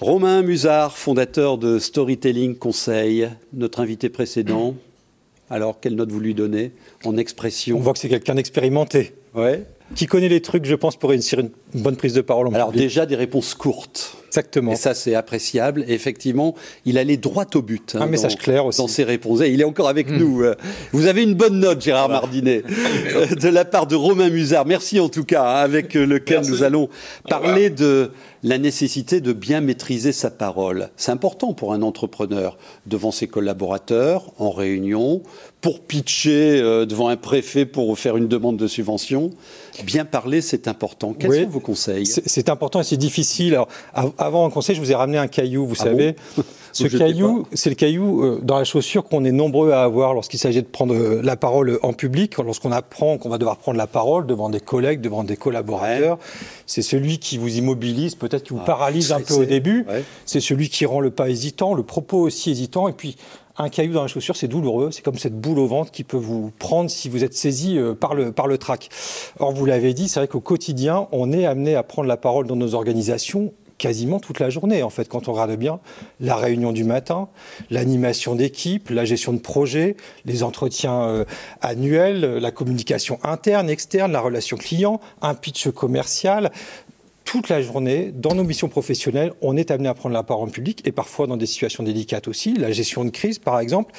Romain 0.00 0.42
Musard, 0.42 0.96
fondateur 0.96 1.58
de 1.58 1.80
Storytelling 1.80 2.54
Conseil, 2.54 3.28
notre 3.52 3.80
invité 3.80 4.08
précédent. 4.08 4.76
Alors, 5.50 5.80
quelle 5.80 5.96
note 5.96 6.12
vous 6.12 6.20
lui 6.20 6.34
donnez 6.34 6.70
en 7.04 7.16
expression 7.16 7.78
On 7.78 7.80
voit 7.80 7.94
que 7.94 7.98
c'est 7.98 8.08
quelqu'un 8.08 8.36
d'expérimenté. 8.36 9.14
Ouais. 9.34 9.64
Qui 9.96 10.06
connaît 10.06 10.28
les 10.28 10.40
trucs, 10.40 10.66
je 10.66 10.76
pense, 10.76 10.94
pour 10.96 11.10
réussir 11.10 11.40
une 11.40 11.50
bonne 11.74 11.96
prise 11.96 12.12
de 12.12 12.20
parole 12.20 12.46
en 12.46 12.52
Alors, 12.52 12.70
déjà, 12.70 13.06
des 13.06 13.16
réponses 13.16 13.54
courtes. 13.54 14.16
Exactement. 14.28 14.72
Et 14.72 14.76
ça, 14.76 14.94
c'est 14.94 15.14
appréciable. 15.14 15.84
Et 15.88 15.94
effectivement, 15.94 16.54
il 16.84 16.96
allait 16.98 17.16
droit 17.16 17.46
au 17.54 17.62
but. 17.62 17.96
Hein, 17.96 18.02
Un 18.02 18.06
message 18.06 18.36
clair 18.36 18.66
aussi. 18.66 18.78
Dans 18.78 18.86
ses 18.86 19.02
réponses. 19.02 19.40
Et 19.40 19.50
il 19.50 19.60
est 19.60 19.64
encore 19.64 19.88
avec 19.88 20.10
hmm. 20.10 20.16
nous. 20.16 20.44
Vous 20.92 21.06
avez 21.06 21.24
une 21.24 21.34
bonne 21.34 21.58
note, 21.58 21.80
Gérard 21.80 22.08
Mardinet, 22.08 22.62
de 23.40 23.48
la 23.48 23.64
part 23.64 23.88
de 23.88 23.96
Romain 23.96 24.28
Musard. 24.28 24.64
Merci 24.66 25.00
en 25.00 25.08
tout 25.08 25.24
cas, 25.24 25.42
hein, 25.42 25.62
avec 25.62 25.94
lequel 25.94 26.42
nous 26.42 26.62
allons 26.62 26.88
parler 27.28 27.70
de 27.70 28.12
la 28.42 28.58
nécessité 28.58 29.20
de 29.20 29.32
bien 29.32 29.60
maîtriser 29.60 30.12
sa 30.12 30.30
parole. 30.30 30.90
C'est 30.96 31.10
important 31.10 31.52
pour 31.52 31.72
un 31.72 31.82
entrepreneur 31.82 32.56
devant 32.86 33.10
ses 33.10 33.26
collaborateurs, 33.26 34.32
en 34.38 34.50
réunion, 34.50 35.22
pour 35.60 35.80
pitcher 35.80 36.60
euh, 36.60 36.86
devant 36.86 37.08
un 37.08 37.16
préfet 37.16 37.66
pour 37.66 37.98
faire 37.98 38.16
une 38.16 38.28
demande 38.28 38.56
de 38.56 38.66
subvention. 38.66 39.30
Bien 39.84 40.04
parler, 40.04 40.40
c'est 40.40 40.68
important. 40.68 41.14
Quels 41.14 41.44
sont 41.44 41.50
vos 41.50 41.60
conseils? 41.60 42.06
C'est 42.06 42.48
important 42.48 42.80
et 42.80 42.84
c'est 42.84 42.96
difficile. 42.96 43.54
Alors, 43.54 43.68
avant 44.18 44.46
un 44.46 44.50
conseil, 44.50 44.76
je 44.76 44.80
vous 44.80 44.92
ai 44.92 44.94
ramené 44.94 45.18
un 45.18 45.26
caillou, 45.26 45.66
vous 45.66 45.76
ah 45.80 45.84
savez. 45.84 46.16
Ce 46.72 46.86
caillou, 46.86 47.46
c'est 47.52 47.70
le 47.70 47.76
caillou 47.76 48.22
euh, 48.22 48.40
dans 48.42 48.58
la 48.58 48.64
chaussure 48.64 49.04
qu'on 49.04 49.24
est 49.24 49.32
nombreux 49.32 49.72
à 49.72 49.82
avoir 49.82 50.14
lorsqu'il 50.14 50.38
s'agit 50.38 50.62
de 50.62 50.66
prendre 50.66 50.94
euh, 50.94 51.20
la 51.22 51.36
parole 51.36 51.78
en 51.82 51.92
public, 51.92 52.36
lorsqu'on 52.38 52.72
apprend 52.72 53.18
qu'on 53.18 53.28
va 53.28 53.38
devoir 53.38 53.56
prendre 53.56 53.78
la 53.78 53.86
parole 53.86 54.26
devant 54.26 54.50
des 54.50 54.60
collègues, 54.60 55.00
devant 55.00 55.24
des 55.24 55.36
collaborateurs. 55.36 56.18
C'est 56.66 56.82
celui 56.82 57.18
qui 57.18 57.38
vous 57.38 57.56
immobilise, 57.56 58.14
peut-être 58.14 58.44
qui 58.44 58.52
vous 58.52 58.60
ah, 58.62 58.66
paralyse 58.66 59.12
un 59.12 59.20
peu 59.20 59.34
au 59.34 59.44
début. 59.44 59.86
C'est 60.26 60.40
celui 60.40 60.68
qui 60.68 60.86
rend 60.86 61.00
le 61.00 61.10
pas 61.10 61.28
hésitant, 61.28 61.74
le 61.74 61.82
propos 61.82 62.18
aussi 62.18 62.50
hésitant. 62.50 62.88
Et 62.88 62.92
puis, 62.92 63.16
un 63.58 63.68
caillou 63.68 63.92
dans 63.92 64.02
la 64.02 64.08
chaussure, 64.08 64.36
c'est 64.36 64.48
douloureux. 64.48 64.90
C'est 64.92 65.02
comme 65.02 65.18
cette 65.18 65.38
boule 65.38 65.58
au 65.58 65.66
ventre 65.66 65.90
qui 65.90 66.04
peut 66.04 66.16
vous 66.16 66.52
prendre 66.58 66.88
si 66.88 67.08
vous 67.08 67.24
êtes 67.24 67.34
saisi 67.34 67.76
euh, 67.76 67.94
par 67.94 68.14
le, 68.14 68.32
par 68.32 68.46
le 68.46 68.56
trac. 68.56 68.88
Or, 69.40 69.52
vous 69.52 69.66
l'avez 69.66 69.94
dit, 69.94 70.08
c'est 70.08 70.20
vrai 70.20 70.28
qu'au 70.28 70.40
quotidien, 70.40 71.08
on 71.12 71.32
est 71.32 71.44
amené 71.44 71.74
à 71.74 71.82
prendre 71.82 72.08
la 72.08 72.16
parole 72.16 72.46
dans 72.46 72.56
nos 72.56 72.74
organisations 72.74 73.52
quasiment 73.78 74.20
toute 74.20 74.40
la 74.40 74.50
journée, 74.50 74.82
en 74.82 74.90
fait, 74.90 75.08
quand 75.08 75.28
on 75.28 75.32
regarde 75.32 75.56
bien. 75.56 75.80
La 76.20 76.36
réunion 76.36 76.72
du 76.72 76.84
matin, 76.84 77.28
l'animation 77.70 78.34
d'équipe, 78.34 78.90
la 78.90 79.04
gestion 79.04 79.32
de 79.32 79.38
projet, 79.38 79.96
les 80.24 80.42
entretiens 80.42 81.02
euh, 81.02 81.24
annuels, 81.60 82.20
la 82.20 82.50
communication 82.50 83.18
interne, 83.22 83.70
externe, 83.70 84.12
la 84.12 84.20
relation 84.20 84.56
client, 84.56 85.00
un 85.22 85.34
pitch 85.34 85.70
commercial, 85.70 86.50
toute 87.24 87.50
la 87.50 87.60
journée, 87.60 88.10
dans 88.14 88.34
nos 88.34 88.42
missions 88.42 88.68
professionnelles, 88.68 89.32
on 89.42 89.56
est 89.56 89.70
amené 89.70 89.88
à 89.88 89.94
prendre 89.94 90.14
la 90.14 90.22
parole 90.22 90.48
en 90.48 90.50
public 90.50 90.80
et 90.86 90.92
parfois 90.92 91.26
dans 91.26 91.36
des 91.36 91.44
situations 91.44 91.84
délicates 91.84 92.26
aussi, 92.26 92.54
la 92.54 92.72
gestion 92.72 93.04
de 93.04 93.10
crise 93.10 93.38
par 93.38 93.60
exemple. 93.60 93.92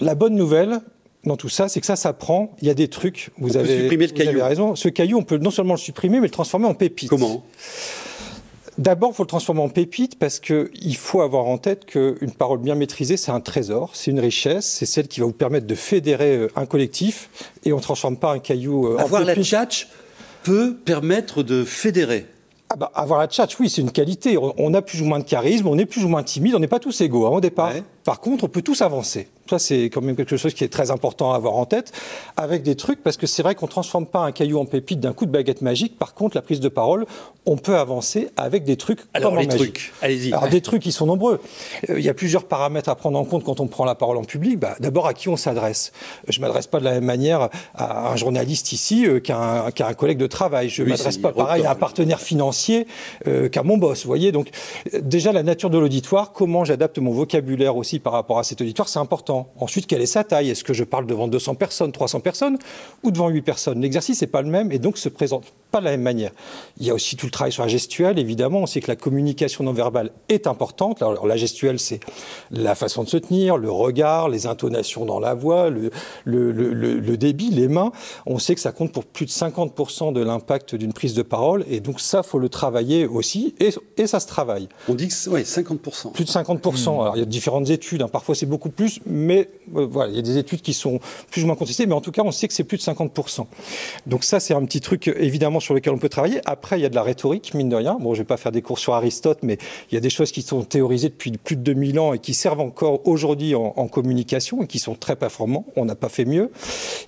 La 0.00 0.14
bonne 0.14 0.36
nouvelle 0.36 0.80
dans 1.24 1.36
tout 1.36 1.48
ça, 1.48 1.68
c'est 1.68 1.80
que 1.80 1.86
ça 1.86 1.96
s'apprend. 1.96 2.54
Il 2.60 2.68
y 2.68 2.70
a 2.70 2.74
des 2.74 2.88
trucs. 2.88 3.30
Vous, 3.38 3.56
avez, 3.56 3.80
supprimer 3.80 4.06
le 4.06 4.12
caillou. 4.12 4.30
avez 4.30 4.42
raison. 4.42 4.76
Ce 4.76 4.88
caillou, 4.88 5.18
on 5.18 5.22
peut 5.22 5.38
non 5.38 5.50
seulement 5.50 5.74
le 5.74 5.78
supprimer, 5.78 6.20
mais 6.20 6.26
le 6.26 6.32
transformer 6.32 6.66
en 6.66 6.74
pépite. 6.74 7.08
Comment? 7.08 7.44
D'abord, 8.76 9.10
il 9.12 9.14
faut 9.14 9.22
le 9.22 9.28
transformer 9.28 9.60
en 9.60 9.68
pépite 9.68 10.18
parce 10.18 10.40
qu'il 10.40 10.96
faut 10.96 11.20
avoir 11.20 11.46
en 11.46 11.58
tête 11.58 11.86
qu'une 11.86 12.32
parole 12.36 12.58
bien 12.58 12.74
maîtrisée, 12.74 13.16
c'est 13.16 13.30
un 13.30 13.40
trésor, 13.40 13.90
c'est 13.92 14.10
une 14.10 14.18
richesse, 14.18 14.66
c'est 14.66 14.86
celle 14.86 15.06
qui 15.06 15.20
va 15.20 15.26
vous 15.26 15.32
permettre 15.32 15.66
de 15.66 15.74
fédérer 15.76 16.36
euh, 16.36 16.48
un 16.56 16.66
collectif 16.66 17.30
et 17.64 17.72
on 17.72 17.76
ne 17.76 17.82
transforme 17.82 18.16
pas 18.16 18.32
un 18.32 18.40
caillou 18.40 18.88
euh, 18.88 18.96
en 18.96 18.98
Avoir 18.98 19.24
la 19.24 19.36
tchatch 19.36 19.88
peut 20.42 20.74
permettre 20.74 21.44
de 21.44 21.62
fédérer. 21.62 22.26
Ah 22.68 22.76
bah, 22.76 22.90
avoir 22.94 23.20
la 23.20 23.28
tchatch, 23.28 23.58
oui, 23.60 23.70
c'est 23.70 23.80
une 23.80 23.92
qualité. 23.92 24.36
On 24.38 24.74
a 24.74 24.82
plus 24.82 25.00
ou 25.02 25.04
moins 25.04 25.20
de 25.20 25.24
charisme, 25.24 25.68
on 25.68 25.78
est 25.78 25.86
plus 25.86 26.04
ou 26.04 26.08
moins 26.08 26.24
timide, 26.24 26.56
on 26.56 26.58
n'est 26.58 26.66
pas 26.66 26.80
tous 26.80 27.00
égaux 27.00 27.26
hein, 27.26 27.30
au 27.30 27.40
départ. 27.40 27.72
Par 28.04 28.20
contre, 28.20 28.44
on 28.44 28.48
peut 28.48 28.62
tous 28.62 28.82
avancer. 28.82 29.28
Ça, 29.48 29.58
c'est 29.58 29.84
quand 29.84 30.00
même 30.00 30.16
quelque 30.16 30.36
chose 30.36 30.54
qui 30.54 30.64
est 30.64 30.68
très 30.68 30.90
important 30.90 31.32
à 31.32 31.36
avoir 31.36 31.56
en 31.56 31.66
tête, 31.66 31.92
avec 32.36 32.62
des 32.62 32.76
trucs, 32.76 33.02
parce 33.02 33.16
que 33.16 33.26
c'est 33.26 33.42
vrai 33.42 33.54
qu'on 33.54 33.66
ne 33.66 33.70
transforme 33.70 34.06
pas 34.06 34.20
un 34.20 34.32
caillou 34.32 34.58
en 34.58 34.64
pépite 34.64 35.00
d'un 35.00 35.12
coup 35.12 35.26
de 35.26 35.30
baguette 35.30 35.60
magique. 35.60 35.98
Par 35.98 36.14
contre, 36.14 36.36
la 36.36 36.42
prise 36.42 36.60
de 36.60 36.68
parole, 36.68 37.04
on 37.44 37.56
peut 37.56 37.76
avancer 37.76 38.30
avec 38.36 38.64
des 38.64 38.76
trucs 38.76 39.00
Alors, 39.12 39.32
comme 39.32 39.40
les 39.40 39.48
trucs, 39.48 39.92
allez-y. 40.00 40.32
Alors, 40.32 40.48
des 40.48 40.62
trucs 40.62 40.82
qui 40.82 40.92
sont 40.92 41.04
nombreux. 41.04 41.40
Euh, 41.90 41.98
Il 41.98 42.04
y 42.04 42.08
a 42.08 42.14
plusieurs 42.14 42.44
paramètres 42.44 42.88
à 42.88 42.94
prendre 42.94 43.18
en 43.18 43.24
compte 43.24 43.44
quand 43.44 43.60
on 43.60 43.66
prend 43.66 43.84
la 43.84 43.94
parole 43.94 44.16
en 44.16 44.24
public. 44.24 44.58
Bah, 44.58 44.76
D'abord, 44.80 45.06
à 45.06 45.12
qui 45.12 45.28
on 45.28 45.36
s'adresse? 45.36 45.92
Je 46.28 46.40
ne 46.40 46.46
m'adresse 46.46 46.66
pas 46.66 46.80
de 46.80 46.84
la 46.84 46.92
même 46.92 47.04
manière 47.04 47.50
à 47.74 48.12
un 48.12 48.16
journaliste 48.16 48.72
ici 48.72 49.06
euh, 49.06 49.20
qu'à 49.20 49.66
un, 49.66 49.94
collègue 49.94 50.18
de 50.18 50.26
travail. 50.26 50.70
Je 50.70 50.82
ne 50.82 50.86
Oui, 50.86 50.92
m'adresse 50.92 51.18
pas 51.18 51.32
pareil 51.32 51.64
à 51.66 51.72
un 51.72 51.74
partenaire 51.74 52.20
financier 52.20 52.86
euh, 53.26 53.50
qu'à 53.50 53.62
mon 53.62 53.76
boss. 53.76 54.02
Vous 54.02 54.08
voyez, 54.08 54.32
donc 54.32 54.48
déjà 55.02 55.32
la 55.32 55.42
nature 55.42 55.68
de 55.68 55.78
l'auditoire, 55.78 56.32
comment 56.32 56.64
j'adapte 56.64 56.98
mon 56.98 57.12
vocabulaire 57.12 57.76
aussi 57.76 57.93
par 57.98 58.12
rapport 58.12 58.38
à 58.38 58.44
cet 58.44 58.60
auditoire, 58.60 58.88
c'est 58.88 58.98
important. 58.98 59.48
Ensuite, 59.58 59.86
quelle 59.86 60.00
est 60.02 60.06
sa 60.06 60.24
taille? 60.24 60.50
Est-ce 60.50 60.64
que 60.64 60.72
je 60.74 60.84
parle 60.84 61.06
devant 61.06 61.28
200 61.28 61.54
personnes, 61.54 61.92
300 61.92 62.20
personnes? 62.20 62.58
Ou 63.02 63.10
devant 63.10 63.28
8 63.28 63.42
personnes? 63.42 63.80
L'exercice 63.80 64.20
n'est 64.20 64.26
pas 64.26 64.42
le 64.42 64.48
même 64.48 64.72
et 64.72 64.78
donc 64.78 64.98
se 64.98 65.08
présente 65.08 65.44
pas 65.70 65.80
de 65.80 65.86
la 65.86 65.90
même 65.92 66.02
manière. 66.02 66.30
Il 66.78 66.86
y 66.86 66.90
a 66.90 66.94
aussi 66.94 67.16
tout 67.16 67.26
le 67.26 67.32
travail 67.32 67.50
sur 67.52 67.62
la 67.64 67.68
gestuelle, 67.68 68.18
évidemment. 68.20 68.60
On 68.60 68.66
sait 68.66 68.80
que 68.80 68.86
la 68.88 68.94
communication 68.96 69.64
non 69.64 69.72
verbale 69.72 70.10
est 70.28 70.46
importante. 70.46 71.02
Alors, 71.02 71.26
la 71.26 71.36
gestuelle, 71.36 71.80
c'est 71.80 71.98
la 72.52 72.74
façon 72.76 73.02
de 73.02 73.08
se 73.08 73.16
tenir, 73.16 73.56
le 73.56 73.70
regard, 73.70 74.28
les 74.28 74.46
intonations 74.46 75.04
dans 75.04 75.18
la 75.18 75.34
voix, 75.34 75.70
le, 75.70 75.90
le, 76.24 76.52
le- 76.52 76.72
le- 76.72 77.00
le 77.00 77.16
débit, 77.16 77.50
les 77.50 77.66
mains. 77.66 77.90
On 78.26 78.38
sait 78.38 78.54
que 78.54 78.60
ça 78.60 78.70
compte 78.70 78.92
pour 78.92 79.04
plus 79.04 79.26
de 79.26 79.30
50% 79.32 80.12
de 80.12 80.22
l'impact 80.22 80.74
d'une 80.76 80.92
prise 80.92 81.14
de 81.14 81.22
parole. 81.22 81.64
Et 81.68 81.80
donc, 81.80 82.00
ça, 82.00 82.22
faut 82.22 82.38
le 82.38 82.48
travailler 82.48 83.06
aussi. 83.06 83.54
Et, 83.58 83.70
et 83.96 84.06
ça 84.06 84.20
se 84.20 84.26
travaille. 84.28 84.68
On 84.88 84.94
dit 84.94 85.08
que 85.08 85.14
c'est 85.14 85.30
ouais, 85.30 85.42
50%. 85.42 86.12
Plus 86.12 86.24
de 86.24 86.30
50%. 86.30 86.82
Alors, 87.00 87.16
il 87.16 87.20
y 87.20 87.22
a 87.22 87.26
différentes 87.26 87.68
études. 87.70 87.83
Hein. 87.92 88.08
Parfois, 88.08 88.34
c'est 88.34 88.46
beaucoup 88.46 88.70
plus. 88.70 89.00
Mais 89.06 89.48
euh, 89.76 89.86
voilà, 89.90 90.10
il 90.10 90.16
y 90.16 90.18
a 90.18 90.22
des 90.22 90.38
études 90.38 90.62
qui 90.62 90.74
sont 90.74 91.00
plus 91.30 91.42
ou 91.42 91.46
moins 91.46 91.56
contestées. 91.56 91.86
Mais 91.86 91.94
en 91.94 92.00
tout 92.00 92.12
cas, 92.12 92.22
on 92.24 92.32
sait 92.32 92.48
que 92.48 92.54
c'est 92.54 92.64
plus 92.64 92.78
de 92.78 92.82
50%. 92.82 93.46
Donc, 94.06 94.24
ça, 94.24 94.40
c'est 94.40 94.54
un 94.54 94.64
petit 94.64 94.80
truc, 94.80 95.08
évidemment, 95.08 95.60
sur 95.60 95.74
lequel 95.74 95.92
on 95.92 95.98
peut 95.98 96.08
travailler. 96.08 96.40
Après, 96.46 96.78
il 96.78 96.82
y 96.82 96.86
a 96.86 96.88
de 96.88 96.94
la 96.94 97.02
rhétorique, 97.02 97.54
mine 97.54 97.68
de 97.68 97.76
rien. 97.76 97.96
Bon, 98.00 98.14
je 98.14 98.20
vais 98.20 98.24
pas 98.26 98.36
faire 98.36 98.52
des 98.52 98.62
cours 98.62 98.78
sur 98.78 98.94
Aristote, 98.94 99.38
mais 99.42 99.58
il 99.90 99.94
y 99.94 99.98
a 99.98 100.00
des 100.00 100.10
choses 100.10 100.32
qui 100.32 100.42
sont 100.42 100.62
théorisées 100.62 101.08
depuis 101.08 101.32
plus 101.32 101.56
de 101.56 101.62
2000 101.62 101.98
ans 101.98 102.12
et 102.14 102.18
qui 102.18 102.34
servent 102.34 102.60
encore 102.60 103.06
aujourd'hui 103.06 103.54
en, 103.54 103.72
en 103.76 103.88
communication 103.88 104.62
et 104.62 104.66
qui 104.66 104.78
sont 104.78 104.94
très 104.94 105.16
performants. 105.16 105.66
On 105.76 105.84
n'a 105.84 105.94
pas 105.94 106.08
fait 106.08 106.24
mieux. 106.24 106.50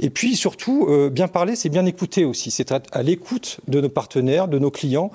Et 0.00 0.11
puis, 0.11 0.37
surtout, 0.37 0.87
euh, 0.88 1.11
bien 1.11 1.28
parler, 1.28 1.56
c'est 1.56 1.68
bien 1.68 1.87
écouter 1.87 2.25
aussi. 2.25 2.50
C'est 2.50 2.73
à, 2.73 2.80
à 2.92 3.02
l'écoute 3.02 3.59
de 3.68 3.80
nos 3.80 3.88
partenaires, 3.88 4.49
de 4.49 4.59
nos 4.59 4.71
clients. 4.71 5.11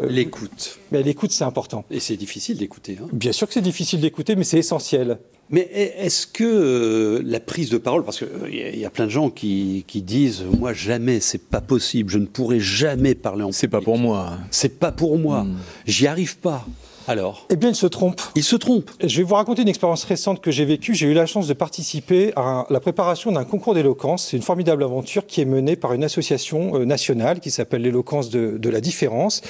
Euh, 0.00 0.06
L'écoute. 0.08 0.78
mais 0.92 1.02
l'écoute, 1.02 1.32
c'est 1.32 1.44
important. 1.44 1.84
Et 1.90 2.00
c'est 2.00 2.16
difficile 2.16 2.56
d'écouter. 2.58 2.98
hein. 3.02 3.08
Bien 3.12 3.32
sûr 3.32 3.46
que 3.46 3.54
c'est 3.54 3.60
difficile 3.60 4.00
d'écouter, 4.00 4.36
mais 4.36 4.44
c'est 4.44 4.58
essentiel. 4.58 5.03
Stelle. 5.04 5.18
Mais 5.54 5.68
est-ce 5.98 6.26
que 6.26 6.42
euh, 6.42 7.22
la 7.24 7.38
prise 7.38 7.70
de 7.70 7.78
parole, 7.78 8.04
parce 8.04 8.18
qu'il 8.18 8.54
y, 8.54 8.60
a- 8.62 8.70
y 8.74 8.84
a 8.84 8.90
plein 8.90 9.04
de 9.06 9.10
gens 9.10 9.30
qui, 9.30 9.84
qui 9.86 10.02
disent 10.02 10.42
moi 10.58 10.72
jamais, 10.72 11.20
c'est 11.20 11.38
pas 11.42 11.60
possible, 11.60 12.10
je 12.10 12.18
ne 12.18 12.26
pourrai 12.26 12.58
jamais 12.58 13.14
parler 13.14 13.44
en 13.44 13.52
C'est 13.52 13.68
pas 13.68 13.80
pour 13.80 13.96
moi. 13.96 14.32
C'est 14.50 14.80
pas 14.80 14.90
pour 14.90 15.16
moi, 15.16 15.46
j'y 15.86 16.08
arrive 16.08 16.38
pas. 16.38 16.66
Alors, 17.06 17.46
Eh 17.50 17.56
bien, 17.56 17.68
il 17.68 17.74
se 17.74 17.86
trompe. 17.86 18.18
il 18.34 18.42
se 18.42 18.56
trompe. 18.56 18.90
Je 19.04 19.18
vais 19.18 19.24
vous 19.24 19.34
raconter 19.34 19.60
une 19.60 19.68
expérience 19.68 20.04
récente 20.04 20.40
que 20.40 20.50
j'ai 20.50 20.64
vécue. 20.64 20.94
J'ai 20.94 21.06
eu 21.06 21.12
la 21.12 21.26
chance 21.26 21.46
de 21.46 21.52
participer 21.52 22.32
à 22.34 22.64
la 22.70 22.80
préparation 22.80 23.30
d'un 23.30 23.44
concours 23.44 23.74
d'éloquence. 23.74 24.28
C'est 24.30 24.38
une 24.38 24.42
formidable 24.42 24.82
aventure 24.82 25.26
qui 25.26 25.42
est 25.42 25.44
menée 25.44 25.76
par 25.76 25.92
une 25.92 26.02
association 26.02 26.76
euh, 26.80 26.86
nationale 26.86 27.40
qui 27.40 27.50
s'appelle 27.50 27.82
l'éloquence 27.82 28.30
de, 28.30 28.56
de 28.56 28.70
la 28.70 28.80
différence. 28.80 29.42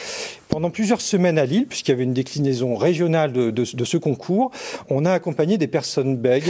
Pendant 0.48 0.70
plusieurs 0.70 1.00
semaines 1.00 1.38
à 1.38 1.46
Lille, 1.46 1.66
puisqu'il 1.68 1.92
y 1.92 1.94
avait 1.94 2.02
une 2.02 2.12
déclinaison 2.12 2.74
régionale 2.74 3.32
de, 3.32 3.52
de- 3.52 3.64
de 3.72 3.84
ce 3.84 3.98
concours, 3.98 4.50
on 4.90 5.04
a 5.04 5.12
accompagné 5.12 5.56
des 5.56 5.68
personnes 5.68 5.93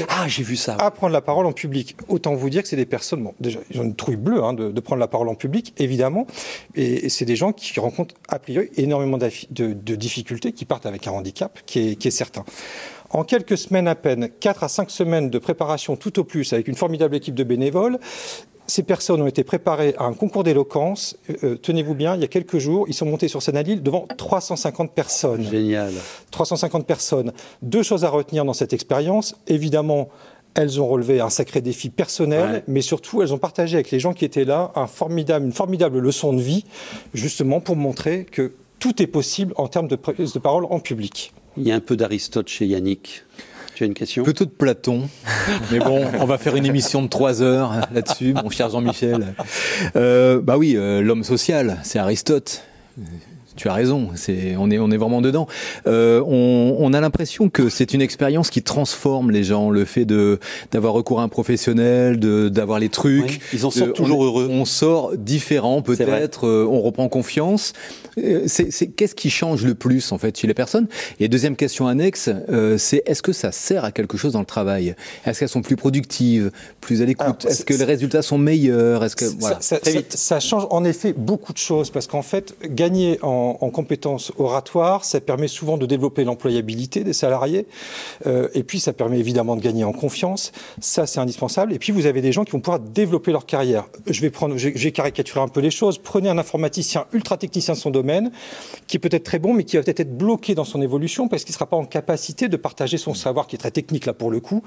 Ah, 0.09 0.27
j'ai 0.29 0.43
vu 0.43 0.57
ça. 0.57 0.77
à 0.77 0.91
prendre 0.91 1.13
la 1.13 1.21
parole 1.21 1.47
en 1.47 1.53
public. 1.53 1.97
Autant 2.09 2.35
vous 2.35 2.51
dire 2.51 2.63
que 2.63 2.69
c'est 2.69 2.77
des 2.77 2.87
personnes, 2.87 3.23
bon, 3.23 3.35
déjà, 3.41 3.59
ils 3.71 3.81
ont 3.81 3.85
une 3.85 3.97
trouille 3.97 4.17
bleue 4.17 4.43
hein, 4.43 4.53
de, 4.53 4.71
de 4.71 4.81
prendre 4.81 5.01
la 5.01 5.09
parole 5.09 5.29
en 5.29 5.35
public, 5.35 5.75
évidemment, 5.79 6.27
et, 6.75 7.07
et 7.07 7.09
c'est 7.09 7.25
des 7.25 7.37
gens 7.37 7.53
qui 7.53 7.79
rencontrent 7.81 8.15
a 8.29 8.39
priori 8.39 8.69
énormément 8.77 9.19
de 9.19 9.95
difficultés, 9.97 10.53
qui 10.53 10.65
partent 10.65 10.87
avec 10.87 11.07
un 11.07 11.13
handicap 11.13 11.61
qui 11.67 11.91
est, 11.91 11.97
qui 11.97 12.09
est 12.09 12.13
certain. 12.13 12.45
En 13.11 13.23
quelques 13.23 13.57
semaines 13.57 13.87
à 13.87 13.95
peine, 13.95 14.29
4 14.41 14.65
à 14.65 14.69
5 14.69 14.91
semaines 14.91 15.31
de 15.31 15.39
préparation 15.39 15.95
tout 15.97 16.19
au 16.19 16.25
plus, 16.25 16.53
avec 16.53 16.67
une 16.67 16.75
formidable 16.75 17.15
équipe 17.15 17.35
de 17.37 17.45
bénévoles, 17.45 17.99
ces 18.67 18.83
personnes 18.83 19.21
ont 19.23 19.27
été 19.27 19.45
préparées 19.45 19.95
à 19.99 20.05
un 20.05 20.13
concours 20.15 20.45
d'éloquence. 20.45 21.17
Euh, 21.45 21.57
Tenez-vous 21.57 21.95
bien, 21.95 22.15
il 22.15 22.21
y 22.21 22.25
a 22.25 22.29
quelques 22.29 22.59
jours, 22.59 22.87
ils 22.89 22.95
sont 22.95 23.07
montés 23.07 23.29
sur 23.29 23.43
scène 23.43 23.57
à 23.57 23.63
Lille 23.63 23.83
devant 23.83 24.07
350 24.17 24.93
personnes. 24.93 25.45
Génial. 25.51 25.93
350 26.31 26.87
personnes. 26.87 27.33
Deux 27.63 27.83
choses 27.83 28.05
à 28.05 28.09
retenir 28.11 28.45
dans 28.45 28.53
cette 28.55 28.73
expérience. 28.73 29.35
Évidemment, 29.47 30.09
elles 30.55 30.81
ont 30.81 30.87
relevé 30.89 31.21
un 31.21 31.31
sacré 31.31 31.61
défi 31.61 31.91
personnel, 31.91 32.51
Ouais. 32.51 32.65
mais 32.69 32.81
surtout, 32.81 33.23
elles 33.23 33.35
ont 33.35 33.39
partagé 33.39 33.75
avec 33.77 33.91
les 33.91 33.99
gens 34.01 34.13
qui 34.15 34.25
étaient 34.25 34.45
là 34.45 34.71
un 34.77 34.87
formidable, 34.87 35.45
une 35.47 35.53
formidable 35.53 35.99
leçon 35.99 36.33
de 36.33 36.41
vie, 36.41 36.65
justement 37.13 37.61
pour 37.61 37.77
montrer 37.77 38.25
que 38.25 38.53
tout 38.79 39.03
est 39.03 39.07
possible 39.07 39.53
en 39.57 39.67
termes 39.69 39.89
de 39.89 39.97
prise 39.97 40.33
de 40.33 40.39
parole 40.39 40.67
en 40.71 40.79
public. 40.79 41.33
Il 41.57 41.67
y 41.67 41.73
a 41.73 41.75
un 41.75 41.81
peu 41.81 41.97
d'Aristote 41.97 42.49
chez 42.49 42.67
Yannick. 42.67 43.25
Tu 43.75 43.83
as 43.83 43.87
une 43.87 43.95
question? 43.95 44.23
Plutôt 44.23 44.45
de 44.45 44.51
Platon. 44.51 45.09
Mais 45.73 45.81
bon, 45.81 46.05
on 46.21 46.25
va 46.27 46.39
faire 46.39 46.55
une 46.55 46.67
émission 46.67 47.03
de 47.03 47.09
trois 47.09 47.43
heures 47.43 47.73
là-dessus, 47.93 48.33
mon 48.35 48.49
cher 48.49 48.71
Jean-Michel. 48.71 49.35
Euh, 49.97 50.41
bah 50.41 50.57
oui, 50.57 50.77
euh, 50.77 51.03
l'homme 51.03 51.25
social, 51.25 51.79
c'est 51.83 51.99
Aristote. 51.99 52.65
Tu 53.57 53.69
as 53.69 53.73
raison, 53.73 54.09
c'est, 54.17 54.57
on, 54.59 54.71
est, 54.71 54.79
on 54.79 54.91
est 54.91 54.97
vraiment 54.97 55.21
dedans. 55.21 55.47
Euh, 55.87 56.21
on, 56.27 56.77
on 56.81 56.93
a 56.93 57.01
l'impression 57.01 57.49
que 57.49 57.69
c'est 57.69 57.95
une 57.95 58.03
expérience 58.03 58.51
qui 58.51 58.63
transforme 58.63 59.31
les 59.31 59.45
gens, 59.45 59.71
le 59.71 59.85
fait 59.85 60.05
de, 60.05 60.41
d'avoir 60.73 60.93
recours 60.93 61.21
à 61.21 61.23
un 61.23 61.29
professionnel, 61.29 62.19
de, 62.19 62.49
d'avoir 62.49 62.79
les 62.81 62.89
trucs. 62.89 63.25
Oui, 63.25 63.39
ils 63.53 63.65
en 63.67 63.71
sortent 63.71 63.89
de- 63.89 63.93
toujours 63.93 64.19
on, 64.21 64.25
heureux. 64.25 64.49
On 64.51 64.65
sort 64.65 65.13
différent 65.17 65.83
peut-être, 65.83 66.47
euh, 66.49 66.67
on 66.69 66.81
reprend 66.81 67.09
confiance. 67.09 67.73
Euh, 68.19 68.43
C'est, 68.47 68.73
c'est, 68.73 68.89
qu'est-ce 68.89 69.15
qui 69.15 69.31
change 69.31 69.65
le 69.65 69.75
plus 69.75 70.11
en 70.13 70.19
fait 70.19 70.37
chez 70.37 70.47
les 70.47 70.55
personnes? 70.55 70.87
Et 71.21 71.29
deuxième 71.29 71.55
question 71.57 71.87
annexe, 71.87 72.31
euh, 72.51 72.77
c'est 72.79 73.03
est-ce 73.07 73.23
que 73.23 73.33
ça 73.33 73.53
sert 73.53 73.85
à 73.85 73.93
quelque 73.93 74.17
chose 74.17 74.33
dans 74.33 74.41
le 74.41 74.47
travail? 74.47 74.95
Est-ce 75.27 75.41
qu'elles 75.41 75.49
sont 75.49 75.63
plus 75.63 75.77
productives, 75.77 76.51
plus 76.81 77.03
à 77.03 77.05
l'écoute? 77.05 77.25
Alors, 77.25 77.37
Est-ce 77.53 77.65
que 77.65 77.75
les 77.75 77.85
résultats 77.85 78.23
sont 78.23 78.39
meilleurs? 78.39 79.05
Est-ce 79.05 79.15
que 79.17 79.25
voilà. 79.39 79.59
ça, 79.61 79.79
très 79.79 79.93
ça- 79.93 79.97
vite. 79.99 80.13
ça 80.17 80.41
change 80.41 80.67
en 80.71 80.85
effet 80.85 81.13
beaucoup 81.17 81.53
de 81.53 81.59
choses 81.59 81.91
parce 81.91 82.07
qu'en 82.09 82.23
fait, 82.23 82.55
gagner 82.65 83.19
en, 83.23 83.44
en 83.53 83.71
compétences 83.71 84.33
oratoires, 84.39 85.05
ça 85.05 85.21
permet 85.21 85.49
souvent 85.49 85.77
de 85.77 85.87
développer 85.87 86.25
l'employabilité 86.25 87.05
des 87.05 87.13
salariés 87.13 87.67
euh, 88.27 88.49
et 88.55 88.63
puis 88.63 88.81
ça 88.81 88.93
permet 88.93 89.19
évidemment 89.19 89.57
de 89.57 89.61
gagner 89.63 89.85
en 89.85 89.93
confiance. 89.93 90.53
Ça, 90.81 91.07
c'est 91.07 91.21
indispensable. 91.21 91.73
Et 91.73 91.79
puis, 91.79 91.93
vous 91.93 92.07
avez 92.07 92.21
des 92.21 92.33
gens 92.33 92.45
qui 92.45 92.53
vont 92.53 92.61
pouvoir 92.61 92.81
développer 92.81 93.33
leur 93.33 93.47
carrière. 93.47 93.87
Je 94.07 94.21
vais 94.21 94.31
prendre, 94.31 94.57
j'ai 94.57 94.93
caricaturé 94.93 95.41
un 95.41 95.49
peu 95.49 95.61
les 95.61 95.71
choses. 95.71 95.99
Prenez 95.99 96.29
un 96.29 96.39
informaticien 96.39 97.07
ultra 97.13 97.37
technicien 97.37 97.75
de 97.75 97.79
son 97.79 97.91
domaine 97.91 98.31
qui 98.87 98.97
est 98.97 99.01
peut-être 99.01 99.25
très 99.25 99.39
bon, 99.39 99.55
mais 99.55 99.65
qui 99.65 99.77
va 99.77 99.83
peut-être 99.83 100.01
être 100.01 100.17
bloqué 100.17 100.55
dans 100.55 100.65
son 100.65 100.83
évolution 100.83 101.29
parce 101.29 101.45
qu'il 101.45 101.53
ne 101.53 101.55
sera 101.55 101.67
pas 101.67 101.77
en 101.77 101.85
capacité 101.85 102.49
de 102.49 102.57
partager 102.57 102.99
son 102.99 103.15
savoir 103.15 103.47
qui 103.47 103.57
est 103.57 103.59
très 103.59 103.71
technique 103.71 104.07
là 104.07 104.13
pour 104.13 104.31
le 104.31 104.41
coup. 104.41 104.63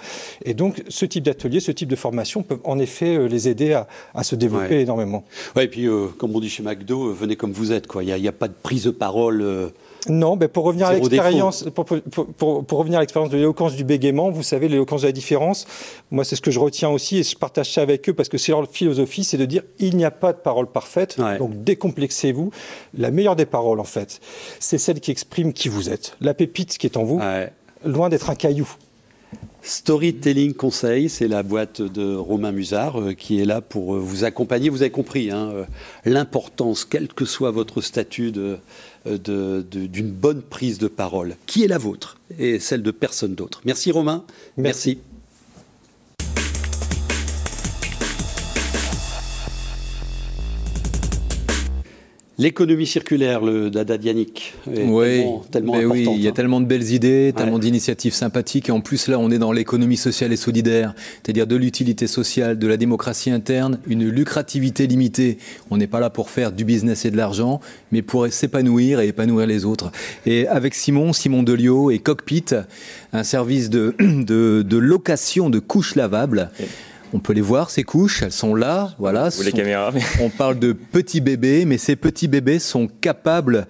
Et 0.46 0.54
donc, 0.54 0.84
ce 0.88 1.06
type 1.06 1.24
d'atelier, 1.24 1.60
ce 1.60 1.72
type 1.72 1.90
de 1.90 1.96
formation 1.96 2.44
peuvent 2.44 2.60
en 2.64 2.80
effet 2.80 3.16
euh, 3.18 3.28
les 3.28 3.48
aider 3.48 3.74
à, 3.74 3.88
à 4.14 4.24
se 4.24 4.36
développer 4.36 4.58
Ouais. 4.58 4.82
énormément. 4.82 5.24
Ouais, 5.56 5.66
et 5.66 5.68
puis, 5.68 5.88
euh, 5.88 6.08
comme 6.18 6.36
on 6.36 6.40
dit 6.40 6.50
chez 6.50 6.64
McDo, 6.64 7.14
venez 7.14 7.36
comme 7.36 7.52
vous 7.52 7.72
êtes. 7.72 7.86
quoi. 7.88 8.04
Il 8.04 8.14
n'y 8.14 8.28
a, 8.28 8.30
a 8.30 8.34
pas 8.34 8.48
de 8.48 8.54
prise 8.68 8.84
de 8.84 8.92
parole. 8.92 9.42
euh, 9.42 9.70
Non, 10.10 10.36
ben 10.36 10.48
pour 10.50 10.66
revenir 10.66 10.88
à 10.88 10.94
l'expérience, 10.94 11.64
pour, 11.74 11.86
pour- 11.86 12.26
pour- 12.26 12.66
pour 12.66 12.80
revenir 12.80 12.98
à 13.00 13.02
l'expérience 13.02 13.32
de 13.32 13.38
l'éloquence 13.38 13.76
du 13.76 13.84
bégaiement, 13.86 14.30
vous 14.30 14.44
savez, 14.44 14.68
l'éloquence 14.68 15.02
de 15.04 15.08
la 15.08 15.12
différence, 15.14 15.66
moi 16.12 16.24
c'est 16.26 16.36
ce 16.36 16.42
que 16.42 16.52
je 16.52 16.60
retiens 16.60 16.90
aussi 16.90 17.18
et 17.20 17.24
je 17.24 17.36
partage 17.38 17.72
ça 17.74 17.82
avec 17.82 18.08
eux 18.10 18.14
parce 18.14 18.28
que 18.28 18.38
c'est 18.38 18.52
leur 18.52 18.68
philosophie, 18.70 19.24
c'est 19.24 19.38
de 19.38 19.46
dire 19.46 19.64
il 19.80 19.96
n'y 19.96 20.04
a 20.06 20.12
pas 20.12 20.34
de 20.34 20.38
parole 20.38 20.68
parfaite, 20.68 21.16
Ouais. 21.18 21.38
donc 21.38 21.64
décomplexez-vous. 21.64 22.52
La 22.98 23.10
meilleure 23.12 23.36
des 23.38 23.46
paroles 23.46 23.80
en 23.80 23.86
fait, 23.86 24.20
c'est 24.60 24.78
celle 24.78 25.00
qui 25.00 25.12
exprime 25.12 25.54
qui 25.54 25.70
vous 25.70 25.90
êtes. 25.90 26.16
La 26.20 26.34
pépite 26.34 26.78
qui 26.78 26.88
est 26.88 26.98
en 26.98 27.04
vous, 27.04 27.20
ouais. 27.20 27.52
loin 27.86 28.10
d'être 28.10 28.30
un 28.30 28.36
caillou. 28.36 28.68
Storytelling 29.62 30.54
Conseil, 30.54 31.10
c'est 31.10 31.28
la 31.28 31.44
boîte 31.44 31.82
de 31.82 32.16
Romain 32.16 32.52
Musard 32.52 33.02
euh, 33.02 33.14
qui 33.14 33.42
est 33.42 33.46
là 33.46 33.62
pour 33.62 33.96
euh, 33.96 34.00
vous 34.00 34.24
accompagner. 34.24 34.70
Vous 34.70 34.82
avez 34.82 34.92
compris 34.92 35.32
hein, 35.32 35.50
euh, 35.54 35.66
l'importance, 36.06 36.86
quel 36.86 37.08
que 37.08 37.26
soit 37.26 37.52
votre 37.52 37.82
statut, 37.82 38.32
d'une 38.32 40.12
bonne 40.12 40.42
prise 40.42 40.78
de 40.78 40.88
parole, 40.88 41.36
qui 41.46 41.64
est 41.64 41.68
la 41.68 41.78
vôtre 41.78 42.18
et 42.40 42.60
celle 42.60 42.82
de 42.82 42.92
personne 42.92 43.36
d'autre. 43.36 43.62
Merci 43.66 43.92
Romain. 43.92 44.24
Merci. 44.58 45.00
L'économie 52.40 52.86
circulaire, 52.86 53.42
le 53.42 53.72
dada 53.72 53.98
Dianic, 53.98 54.54
est 54.72 54.84
oui, 54.84 55.24
tellement, 55.50 55.76
mais 55.76 55.86
oui, 55.86 56.08
il 56.08 56.22
y 56.22 56.28
a 56.28 56.30
hein. 56.30 56.34
tellement 56.34 56.62
de 56.62 56.68
belles 56.68 56.92
idées, 56.92 57.34
tellement 57.36 57.58
d'initiatives 57.58 58.14
sympathiques, 58.14 58.70
et 58.70 58.72
en 58.72 58.80
plus 58.80 59.08
là, 59.08 59.18
on 59.18 59.32
est 59.32 59.40
dans 59.40 59.52
l'économie 59.52 59.98
sociale 59.98 60.32
et 60.32 60.38
solidaire, 60.38 60.94
c'est-à-dire 61.24 61.48
de 61.48 61.56
l'utilité 61.56 62.06
sociale, 62.06 62.60
de 62.60 62.68
la 62.68 62.78
démocratie 62.78 63.32
interne, 63.32 63.80
une 63.88 64.08
lucrativité 64.08 64.86
limitée. 64.86 65.40
On 65.72 65.78
n'est 65.78 65.88
pas 65.88 66.00
là 66.00 66.12
pour 66.12 66.30
faire 66.30 66.52
du 66.52 66.64
business 66.64 67.06
et 67.06 67.12
de 67.12 67.18
l'argent, 67.18 67.60
mais 67.92 68.04
pour 68.04 68.28
s'épanouir 68.28 69.00
et 69.00 69.08
épanouir 69.08 69.48
les 69.48 69.66
autres. 69.66 69.92
Et 70.28 70.48
avec 70.48 70.76
Simon, 70.76 71.14
Simon 71.14 71.42
Delio 71.42 71.90
et 71.90 71.98
Cockpit, 71.98 72.46
un 73.14 73.24
service 73.24 73.72
de, 73.72 73.96
de, 74.00 74.62
de 74.62 74.78
location 74.78 75.50
de 75.50 75.58
couches 75.58 75.96
lavables. 75.96 76.52
On 77.14 77.20
peut 77.20 77.34
les 77.34 77.42
voir, 77.42 77.70
ces 77.70 77.84
couches, 77.84 78.24
elles 78.24 78.32
sont 78.32 78.54
là, 78.54 78.94
voilà. 79.00 79.30
Vous 79.30 79.44
les 79.44 79.52
caméras. 79.52 79.92
On 80.22 80.30
parle 80.30 80.60
de 80.60 80.74
petits 80.74 81.22
bébés, 81.22 81.66
mais 81.66 81.78
ces 81.78 81.96
petits 81.96 82.28
bébés 82.28 82.60
sont 82.60 82.88
capables 82.88 83.68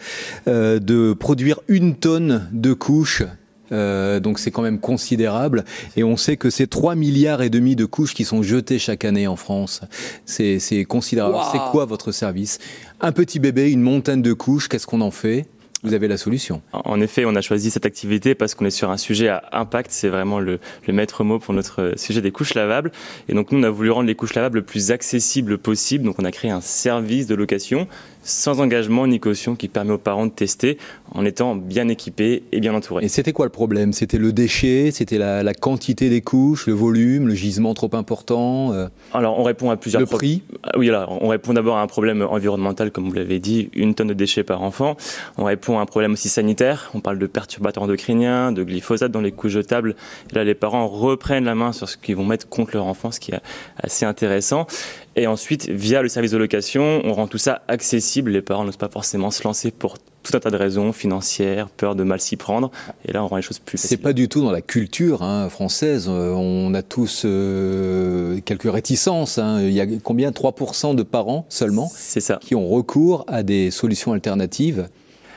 euh, 0.48 0.80
de 0.80 1.14
produire 1.14 1.60
une 1.68 1.96
tonne 1.96 2.48
de 2.52 2.74
couches. 2.74 3.24
Euh, 3.72 4.22
donc 4.22 4.40
c'est 4.40 4.50
quand 4.50 4.62
même 4.62 4.80
considérable 4.80 5.66
et 5.98 6.04
on 6.06 6.16
sait 6.16 6.38
que 6.38 6.50
c'est 6.50 6.68
3 6.68 6.96
milliards 6.96 7.42
et 7.42 7.50
demi 7.50 7.76
de 7.76 7.84
couches 7.84 8.14
qui 8.14 8.24
sont 8.24 8.42
jetées 8.42 8.80
chaque 8.80 9.04
année 9.04 9.28
en 9.28 9.36
France. 9.36 9.82
C'est 10.26 10.86
considérable. 10.88 11.36
Wow. 11.36 11.42
C'est 11.52 11.72
quoi 11.72 11.86
votre 11.86 12.12
service? 12.12 12.60
Un 13.02 13.12
petit 13.12 13.40
bébé, 13.40 13.70
une 13.70 13.82
montagne 13.82 14.22
de 14.22 14.34
couches, 14.34 14.70
qu'est-ce 14.70 14.88
qu'on 14.88 15.02
en 15.02 15.12
fait? 15.12 15.48
Vous 15.84 15.94
avez 15.94 16.08
la 16.08 16.18
solution. 16.18 16.62
En 16.74 17.00
effet, 17.02 17.26
on 17.26 17.36
a 17.36 17.42
choisi 17.42 17.70
cette 17.70 17.86
activité 17.86 18.34
parce 18.34 18.56
qu'on 18.56 18.66
est 18.66 18.72
sur 18.72 18.90
un 18.90 18.98
sujet 18.98 19.28
à 19.28 19.44
impact. 19.52 19.92
C'est 19.92 20.10
vraiment 20.10 20.40
le, 20.40 20.60
le, 20.88 20.94
maître 20.94 21.24
mot 21.24 21.38
pour 21.38 21.54
notre 21.54 21.94
sujet 21.98 22.22
des 22.22 22.32
couches 22.32 22.56
lavables. 22.56 22.92
Et 23.30 23.34
donc, 23.34 23.52
nous, 23.52 23.60
on 23.60 23.64
a 23.64 23.70
voulu 23.70 23.92
rendre 23.92 24.08
les 24.08 24.16
couches 24.16 24.34
lavables 24.34 24.58
le 24.58 24.66
plus 24.66 24.92
accessible 24.92 25.60
possible. 25.60 26.04
Donc, 26.04 26.16
on 26.18 26.26
a 26.26 26.32
créé 26.32 26.50
un 26.50 26.62
service 26.62 27.28
de 27.28 27.36
location 27.36 27.88
sans 28.28 28.60
engagement 28.60 29.08
ni 29.08 29.20
caution 29.20 29.56
qui 29.56 29.68
permet 29.70 29.94
aux 29.94 29.98
parents 29.98 30.26
de 30.26 30.32
tester 30.32 30.78
en 31.12 31.26
étant 31.26 31.56
bien 31.56 31.88
équipés 31.88 32.44
et 32.52 32.60
bien 32.60 32.74
entourés. 32.76 33.06
Et 33.06 33.08
c'était 33.08 33.32
quoi 33.32 33.46
le 33.46 33.52
problème? 33.52 33.94
C'était 33.94 34.18
le 34.18 34.34
déchet? 34.34 34.92
C'était 34.92 35.18
la, 35.18 35.44
la, 35.44 35.54
quantité 35.54 36.10
des 36.10 36.22
couches, 36.22 36.68
le 36.68 36.74
volume, 36.74 37.28
le 37.28 37.34
gisement 37.34 37.74
trop 37.74 37.90
important? 37.94 38.74
Euh... 38.74 38.88
Alors, 39.14 39.40
on 39.40 39.44
répond 39.44 39.70
à 39.70 39.78
plusieurs 39.78 40.02
Le 40.02 40.06
prix? 40.06 40.44
Oui, 40.76 40.90
alors, 40.90 41.18
on 41.24 41.30
répond 41.30 41.54
d'abord 41.54 41.78
à 41.78 41.82
un 41.82 41.88
problème 41.88 42.22
environnemental, 42.22 42.92
comme 42.92 43.08
vous 43.08 43.14
l'avez 43.14 43.40
dit, 43.40 43.70
une 43.74 43.96
tonne 43.96 44.08
de 44.08 44.14
déchets 44.14 44.44
par 44.44 44.62
enfant. 44.62 44.98
On 45.38 45.46
répond 45.46 45.80
à 45.80 45.82
un 45.82 45.86
problème 45.86 46.14
aussi 46.14 46.30
sanitaire. 46.30 46.92
On 46.94 47.00
parle 47.00 47.20
de 47.20 47.28
perturbateurs 47.28 47.84
endocriniens, 47.84 48.52
de 48.52 48.64
glyphosate 48.64 49.12
dans 49.12 49.22
les 49.22 49.32
couches 49.32 49.54
jetables. 49.54 49.96
Et 50.32 50.36
là, 50.36 50.44
les 50.44 50.56
parents 50.56 50.88
reprennent 50.88 51.46
la 51.46 51.56
main 51.56 51.72
sur 51.72 51.88
ce 51.88 51.96
qu'ils 51.96 52.18
vont 52.18 52.26
mettre 52.26 52.50
contre 52.50 52.76
leur 52.76 52.86
enfant, 52.86 53.12
ce 53.12 53.22
qui 53.22 53.32
est 53.32 53.40
assez 53.78 54.06
intéressant. 54.06 54.68
Et 55.18 55.26
ensuite, 55.26 55.68
via 55.68 56.04
le 56.04 56.10
service 56.10 56.30
de 56.30 56.38
location, 56.38 57.02
on 57.04 57.12
rend 57.12 57.26
tout 57.26 57.40
ça 57.40 57.64
accessible. 57.68 58.30
Les 58.30 58.44
parents 58.44 58.64
n'osent 58.64 58.78
pas 58.78 58.88
forcément 58.88 59.32
se 59.32 59.44
lancer 59.44 59.72
pour 59.72 59.98
tout 60.22 60.38
un 60.38 60.40
tas 60.40 60.52
de 60.52 60.58
raisons 60.58 60.94
financières, 60.94 61.70
peur 61.70 61.96
de 61.96 62.04
mal 62.04 62.22
s'y 62.22 62.36
prendre. 62.36 62.70
Et 63.04 63.14
là, 63.14 63.24
on 63.24 63.28
rend 63.28 63.38
les 63.38 63.42
choses 63.42 63.58
plus 63.58 63.80
faciles. 63.80 63.98
C'est 63.98 64.04
pas 64.04 64.14
du 64.14 64.30
tout 64.30 64.42
dans 64.42 64.52
la 64.52 64.62
culture 64.62 65.24
hein, 65.24 65.50
française. 65.50 66.06
Euh, 66.08 66.34
on 66.34 66.72
a 66.76 66.84
tous 66.84 67.24
euh, 67.26 68.40
quelques 68.46 68.72
réticences. 68.72 69.40
Hein. 69.40 69.62
Il 69.62 69.72
y 69.72 69.82
a 69.82 69.88
combien? 70.04 70.30
3% 70.30 70.96
de 70.96 71.02
parents 71.02 71.48
seulement 71.50 71.90
ça. 71.92 72.38
qui 72.40 72.54
ont 72.54 72.68
recours 72.68 73.26
à 73.28 73.42
des 73.42 73.72
solutions 73.72 74.14
alternatives 74.14 74.88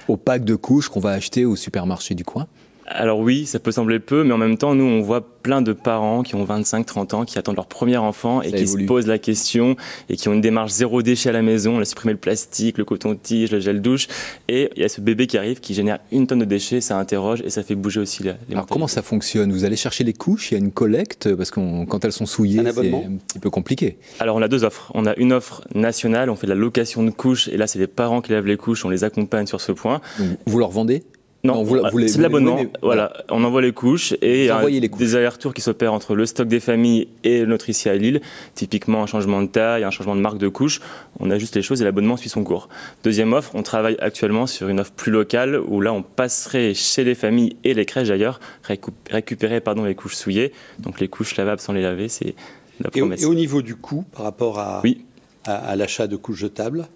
au 0.08 0.18
pack 0.18 0.44
de 0.44 0.56
couches 0.56 0.90
qu'on 0.90 1.00
va 1.00 1.12
acheter 1.12 1.46
au 1.46 1.56
supermarché 1.56 2.14
du 2.14 2.24
coin 2.24 2.48
alors 2.92 3.20
oui, 3.20 3.46
ça 3.46 3.58
peut 3.60 3.70
sembler 3.72 4.00
peu, 4.00 4.24
mais 4.24 4.32
en 4.32 4.38
même 4.38 4.58
temps, 4.58 4.74
nous, 4.74 4.84
on 4.84 5.00
voit 5.00 5.20
plein 5.42 5.62
de 5.62 5.72
parents 5.72 6.22
qui 6.22 6.34
ont 6.34 6.44
25-30 6.44 7.14
ans, 7.14 7.24
qui 7.24 7.38
attendent 7.38 7.56
leur 7.56 7.66
premier 7.68 7.96
enfant 7.96 8.42
et 8.42 8.50
Ça 8.50 8.56
qui 8.56 8.62
évolue. 8.64 8.82
se 8.82 8.88
posent 8.88 9.06
la 9.06 9.18
question 9.18 9.76
et 10.08 10.16
qui 10.16 10.28
ont 10.28 10.32
une 10.32 10.40
démarche 10.40 10.72
zéro 10.72 11.00
déchet 11.00 11.28
à 11.28 11.32
la 11.32 11.40
maison. 11.42 11.76
On 11.76 11.80
a 11.80 11.84
supprimé 11.84 12.12
le 12.12 12.18
plastique, 12.18 12.76
le 12.78 12.84
coton-tige, 12.84 13.52
le 13.52 13.60
gel 13.60 13.80
douche. 13.80 14.08
Et 14.48 14.70
il 14.76 14.82
y 14.82 14.84
a 14.84 14.88
ce 14.88 15.00
bébé 15.00 15.26
qui 15.28 15.38
arrive, 15.38 15.60
qui 15.60 15.72
génère 15.72 16.00
une 16.10 16.26
tonne 16.26 16.40
de 16.40 16.44
déchets, 16.44 16.80
ça 16.80 16.98
interroge 16.98 17.40
et 17.42 17.50
ça 17.50 17.62
fait 17.62 17.74
bouger 17.76 18.00
aussi 18.00 18.22
la, 18.24 18.32
les 18.48 18.54
Alors 18.54 18.66
comment 18.66 18.88
ça 18.88 19.02
fonctionne? 19.02 19.52
Vous 19.52 19.64
allez 19.64 19.76
chercher 19.76 20.02
les 20.04 20.12
couches, 20.12 20.50
il 20.50 20.54
y 20.54 20.60
a 20.60 20.60
une 20.60 20.72
collecte, 20.72 21.34
parce 21.36 21.50
que 21.50 21.84
quand 21.86 22.04
elles 22.04 22.12
sont 22.12 22.26
souillées, 22.26 22.58
Un 22.58 22.64
c'est 22.64 22.68
abonnement? 22.70 23.04
un 23.06 23.16
petit 23.16 23.38
peu 23.38 23.50
compliqué. 23.50 23.98
Alors 24.18 24.36
on 24.36 24.42
a 24.42 24.48
deux 24.48 24.64
offres. 24.64 24.90
On 24.94 25.06
a 25.06 25.14
une 25.16 25.32
offre 25.32 25.62
nationale, 25.74 26.28
on 26.28 26.34
fait 26.36 26.46
de 26.48 26.52
la 26.52 26.58
location 26.58 27.02
de 27.04 27.10
couches 27.10 27.48
et 27.48 27.56
là 27.56 27.66
c'est 27.66 27.78
les 27.78 27.86
parents 27.86 28.20
qui 28.20 28.32
lavent 28.32 28.46
les 28.46 28.56
couches, 28.56 28.84
on 28.84 28.90
les 28.90 29.04
accompagne 29.04 29.46
sur 29.46 29.60
ce 29.60 29.72
point. 29.72 30.00
Donc, 30.18 30.38
vous 30.46 30.58
leur 30.58 30.70
vendez? 30.70 31.04
Non, 31.42 31.54
Non, 31.54 31.62
vous 31.62 31.74
la- 31.76 31.88
vous 31.88 31.96
les- 31.96 32.08
c'est 32.08 32.18
de 32.18 32.22
l'abonnement. 32.22 32.60
Voilà, 32.82 33.14
on 33.30 33.42
envoie 33.44 33.62
les 33.62 33.72
couches 33.72 34.12
et 34.20 34.40
il 34.40 34.46
y 34.46 34.50
a 34.50 34.62
les 34.68 34.88
des 34.88 35.16
allers-retours 35.16 35.54
qui 35.54 35.62
s'opèrent 35.62 35.94
entre 35.94 36.14
le 36.14 36.26
stock 36.26 36.46
des 36.46 36.60
familles 36.60 37.08
et 37.24 37.46
notre 37.46 37.70
ici 37.70 37.88
à 37.88 37.96
Lille. 37.96 38.20
Typiquement 38.54 39.02
un 39.02 39.06
changement 39.06 39.40
de 39.40 39.46
taille, 39.46 39.82
un 39.84 39.90
changement 39.90 40.14
de 40.14 40.20
marque 40.20 40.36
de 40.36 40.48
couche. 40.48 40.80
On 41.18 41.30
ajuste 41.30 41.56
les 41.56 41.62
choses 41.62 41.80
et 41.80 41.84
l'abonnement 41.86 42.18
suit 42.18 42.28
son 42.28 42.44
cours. 42.44 42.68
Deuxième 43.04 43.32
offre, 43.32 43.52
on 43.54 43.62
travaille 43.62 43.96
actuellement 44.00 44.46
sur 44.46 44.68
une 44.68 44.80
offre 44.80 44.92
plus 44.92 45.10
locale 45.12 45.58
où 45.66 45.80
là 45.80 45.94
on 45.94 46.02
passerait 46.02 46.74
chez 46.74 47.04
les 47.04 47.14
familles 47.14 47.56
et 47.64 47.72
les 47.72 47.86
crèches 47.86 48.08
d'ailleurs 48.08 48.38
récu- 48.68 48.90
récupérer 49.10 49.62
pardon 49.62 49.84
les 49.84 49.94
couches 49.94 50.16
souillées. 50.16 50.52
Donc 50.78 51.00
les 51.00 51.08
couches 51.08 51.36
lavables 51.36 51.60
sans 51.62 51.72
les 51.72 51.80
laver, 51.82 52.08
c'est 52.08 52.34
la 52.80 52.90
Et 52.94 53.00
au, 53.00 53.04
promesse. 53.06 53.22
et 53.22 53.26
au 53.26 53.34
niveau 53.34 53.62
du 53.62 53.76
coût 53.76 54.04
par 54.12 54.24
rapport 54.24 54.58
à, 54.58 54.82
Oui. 54.84 55.06
à, 55.46 55.54
à 55.54 55.74
l'achat 55.76 56.06
de 56.06 56.16
couches 56.16 56.40
jetables? 56.40 56.86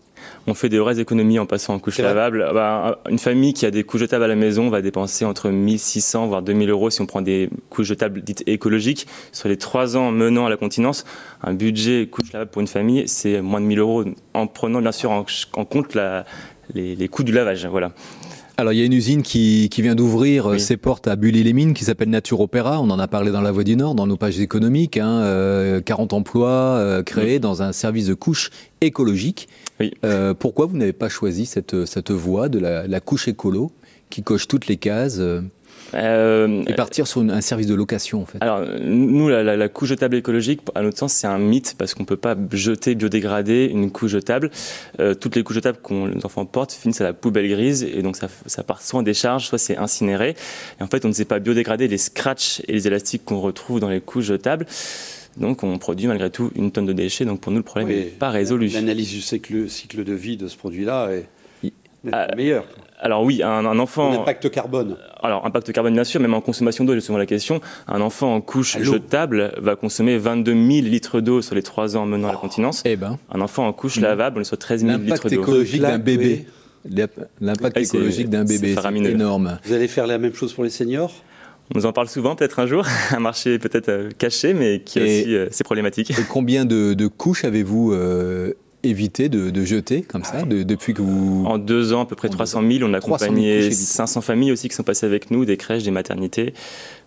On 0.46 0.54
fait 0.54 0.68
des 0.68 0.78
vraies 0.78 1.00
économies 1.00 1.38
en 1.38 1.46
passant 1.46 1.74
en 1.74 1.78
couches 1.78 1.96
C'est 1.96 2.02
vrai 2.02 2.14
lavables. 2.14 2.48
Bah, 2.52 3.00
une 3.08 3.18
famille 3.18 3.54
qui 3.54 3.64
a 3.66 3.70
des 3.70 3.84
couches 3.84 4.00
jetables 4.02 4.24
à 4.24 4.28
la 4.28 4.34
maison 4.36 4.68
va 4.68 4.82
dépenser 4.82 5.24
entre 5.24 5.50
1600 5.50 6.26
voire 6.26 6.42
2000 6.42 6.68
euros 6.70 6.90
si 6.90 7.00
on 7.00 7.06
prend 7.06 7.22
des 7.22 7.48
couches 7.70 7.86
jetables 7.88 8.20
dites 8.22 8.42
écologiques. 8.46 9.06
Sur 9.32 9.48
les 9.48 9.56
trois 9.56 9.96
ans 9.96 10.10
menant 10.10 10.46
à 10.46 10.50
la 10.50 10.56
continence, 10.56 11.04
un 11.42 11.54
budget 11.54 12.06
couches 12.10 12.32
lavables 12.32 12.50
pour 12.50 12.60
une 12.60 12.68
famille, 12.68 13.08
c'est 13.08 13.40
moins 13.40 13.60
de 13.60 13.66
1000 13.66 13.78
euros 13.78 14.04
en 14.34 14.46
prenant 14.46 14.80
bien 14.80 14.92
sûr 14.92 15.10
en, 15.10 15.24
en 15.54 15.64
compte 15.64 15.94
la- 15.94 16.24
les, 16.74 16.96
les 16.96 17.08
coûts 17.08 17.24
du 17.24 17.32
lavage. 17.32 17.66
Voilà. 17.66 17.92
Alors, 18.56 18.72
il 18.72 18.78
y 18.78 18.82
a 18.82 18.84
une 18.84 18.92
usine 18.92 19.22
qui, 19.22 19.68
qui 19.68 19.82
vient 19.82 19.96
d'ouvrir 19.96 20.46
euh, 20.46 20.52
Oui. 20.52 20.60
ses 20.60 20.76
portes 20.76 21.08
à 21.08 21.16
Bully-les-Mines 21.16 21.74
qui 21.74 21.84
s'appelle 21.84 22.08
Nature 22.08 22.38
Opéra. 22.40 22.80
On 22.80 22.88
en 22.90 23.00
a 23.00 23.08
parlé 23.08 23.32
dans 23.32 23.40
La 23.40 23.50
Voix 23.50 23.64
du 23.64 23.74
Nord, 23.74 23.96
dans 23.96 24.06
nos 24.06 24.16
pages 24.16 24.38
économiques. 24.38 24.96
hein, 24.96 25.22
euh, 25.22 25.80
40 25.80 26.12
emplois 26.12 26.50
euh, 26.50 27.02
créés 27.02 27.40
dans 27.40 27.62
un 27.62 27.72
service 27.72 28.06
de 28.06 28.14
couche 28.14 28.50
écologique. 28.80 29.48
Oui. 29.80 29.92
Euh, 30.04 30.34
pourquoi 30.34 30.66
vous 30.66 30.76
n'avez 30.76 30.92
pas 30.92 31.08
choisi 31.08 31.46
cette, 31.46 31.84
cette 31.84 32.12
voie 32.12 32.48
de 32.48 32.60
la, 32.60 32.86
la 32.86 33.00
couche 33.00 33.26
écolo 33.26 33.72
qui 34.08 34.22
coche 34.22 34.46
toutes 34.46 34.68
les 34.68 34.76
cases 34.76 35.20
euh, 35.94 36.62
et 36.66 36.74
partir 36.74 37.06
sur 37.06 37.22
une- 37.22 37.30
un 37.30 37.40
service 37.40 37.66
de 37.66 37.74
location 37.74 38.22
en 38.22 38.26
fait 38.26 38.38
Alors, 38.40 38.60
nous, 38.82 39.28
la, 39.28 39.42
la- 39.42 39.56
la 39.56 39.68
couche 39.68 39.88
jetable 39.90 40.16
écologique, 40.16 40.60
à 40.74 40.82
notre 40.82 40.98
sens, 40.98 41.12
c'est 41.12 41.26
un 41.26 41.38
mythe 41.38 41.74
parce 41.78 41.94
qu'on 41.94 42.02
ne 42.02 42.06
peut 42.08 42.16
pas 42.16 42.36
jeter, 42.52 42.94
biodégrader 42.94 43.66
une 43.72 43.90
couche 43.90 44.10
jetable. 44.12 44.50
Euh, 45.00 45.14
toutes 45.14 45.36
les 45.36 45.42
couches 45.42 45.56
jetables 45.56 45.78
que 45.82 45.94
les 46.14 46.24
enfants 46.26 46.44
portent 46.46 46.72
finissent 46.72 47.00
à 47.00 47.04
la 47.04 47.12
poubelle 47.12 47.48
grise 47.48 47.82
et 47.84 48.02
donc 48.02 48.16
ça, 48.16 48.28
ça 48.46 48.62
part 48.62 48.82
soit 48.82 49.00
en 49.00 49.02
décharge, 49.02 49.46
soit 49.46 49.58
c'est 49.58 49.76
incinéré. 49.76 50.34
Et 50.80 50.82
en 50.82 50.86
fait, 50.86 51.04
on 51.04 51.08
ne 51.08 51.14
sait 51.14 51.24
pas 51.24 51.38
biodégrader 51.38 51.88
les 51.88 51.98
scratchs 51.98 52.60
et 52.68 52.72
les 52.72 52.86
élastiques 52.86 53.24
qu'on 53.24 53.40
retrouve 53.40 53.80
dans 53.80 53.88
les 53.90 54.00
couches 54.00 54.26
jetables. 54.26 54.66
Donc, 55.36 55.64
on 55.64 55.78
produit 55.78 56.06
malgré 56.06 56.30
tout 56.30 56.52
une 56.54 56.70
tonne 56.70 56.86
de 56.86 56.92
déchets. 56.92 57.24
Donc, 57.24 57.40
pour 57.40 57.50
nous, 57.50 57.58
le 57.58 57.64
problème 57.64 57.88
n'est 57.88 58.04
Oui, 58.04 58.12
pas 58.18 58.30
résolu. 58.30 58.68
L'analyse 58.68 59.10
du 59.10 59.20
cycle, 59.20 59.68
cycle 59.68 60.04
de 60.04 60.12
vie 60.14 60.36
de 60.36 60.46
ce 60.46 60.56
produit-là 60.56 61.08
est, 61.12 61.26
est 61.64 61.72
Ah, 62.12 62.28
meilleure. 62.36 62.64
Alors 63.04 63.22
oui, 63.22 63.42
un, 63.42 63.66
un 63.66 63.78
enfant... 63.78 64.10
L'impact 64.12 64.50
carbone. 64.50 64.96
Alors, 65.22 65.44
impact 65.44 65.70
carbone, 65.72 65.92
bien 65.92 66.04
sûr, 66.04 66.20
même 66.20 66.32
en 66.32 66.40
consommation 66.40 66.84
d'eau, 66.84 66.94
j'ai 66.94 67.00
souvent 67.02 67.18
la 67.18 67.26
question. 67.26 67.60
Un 67.86 68.00
enfant 68.00 68.34
en 68.34 68.40
couche 68.40 68.78
l'eau. 68.78 68.94
jetable 68.94 69.52
va 69.58 69.76
consommer 69.76 70.16
22 70.16 70.52
000 70.52 70.64
litres 70.86 71.20
d'eau 71.20 71.42
sur 71.42 71.54
les 71.54 71.62
3 71.62 71.98
ans 71.98 72.06
menant 72.06 72.28
à 72.28 72.32
la 72.32 72.38
continence. 72.38 72.82
Eh 72.86 72.96
ben, 72.96 73.18
Un 73.30 73.42
enfant 73.42 73.66
en 73.68 73.72
couche 73.74 74.00
lavable, 74.00 74.38
on 74.38 74.40
est 74.40 74.44
sur 74.44 74.56
13 74.58 74.80
000 74.86 74.92
litres 74.98 75.04
l'impact 75.10 75.34
d'eau. 75.34 75.42
écologique 75.42 75.82
d'un 75.82 75.98
bébé. 75.98 76.46
L'impact 77.40 77.76
Ah, 77.76 77.80
écologique 77.80 78.28
d'un 78.30 78.44
bébé, 78.44 78.74
c'est 78.74 78.96
énorme. 79.10 79.58
Vous 79.64 79.72
allez 79.74 79.88
faire 79.88 80.06
la 80.06 80.16
même 80.18 80.34
chose 80.34 80.52
pour 80.54 80.64
les 80.64 80.70
seniors? 80.70 81.12
On 81.74 81.78
nous 81.78 81.86
en 81.86 81.92
parle 81.92 82.08
souvent, 82.08 82.34
peut-être 82.36 82.58
un 82.58 82.66
jour. 82.66 82.86
Un 83.10 83.20
marché 83.20 83.58
peut-être 83.58 83.88
euh, 83.88 84.10
caché, 84.18 84.52
mais 84.52 84.80
qui 84.84 84.98
a 84.98 85.02
Et- 85.06 85.20
aussi 85.22 85.34
euh, 85.34 85.46
ses 85.50 85.64
problématiques. 85.64 86.10
Et 86.10 86.22
combien 86.28 86.66
de, 86.66 86.92
de 86.92 87.06
couches 87.06 87.44
avez-vous 87.44 87.92
euh, 87.92 88.52
évité 88.84 89.28
de, 89.28 89.50
de 89.50 89.64
jeter 89.64 90.02
comme 90.02 90.24
ça 90.24 90.42
de- 90.42 90.62
depuis 90.62 90.94
que 90.94 91.02
vous... 91.02 91.44
En 91.46 91.58
deux 91.58 91.92
ans, 91.92 92.02
à 92.02 92.06
peu 92.06 92.16
près 92.16 92.28
En 92.28 92.32
300 92.32 92.62
000. 92.68 92.84
On 92.88 92.94
a 92.94 93.00
300 93.00 93.24
000 93.24 93.28
couches 93.28 93.28
accompagné 93.28 93.58
évitées. 93.58 93.74
500 93.74 94.20
familles 94.20 94.52
aussi 94.52 94.68
qui 94.68 94.74
sont 94.74 94.82
passées 94.82 95.06
avec 95.06 95.30
nous, 95.30 95.44
des 95.44 95.56
crèches, 95.56 95.82
des 95.84 95.90
maternités. 95.90 96.54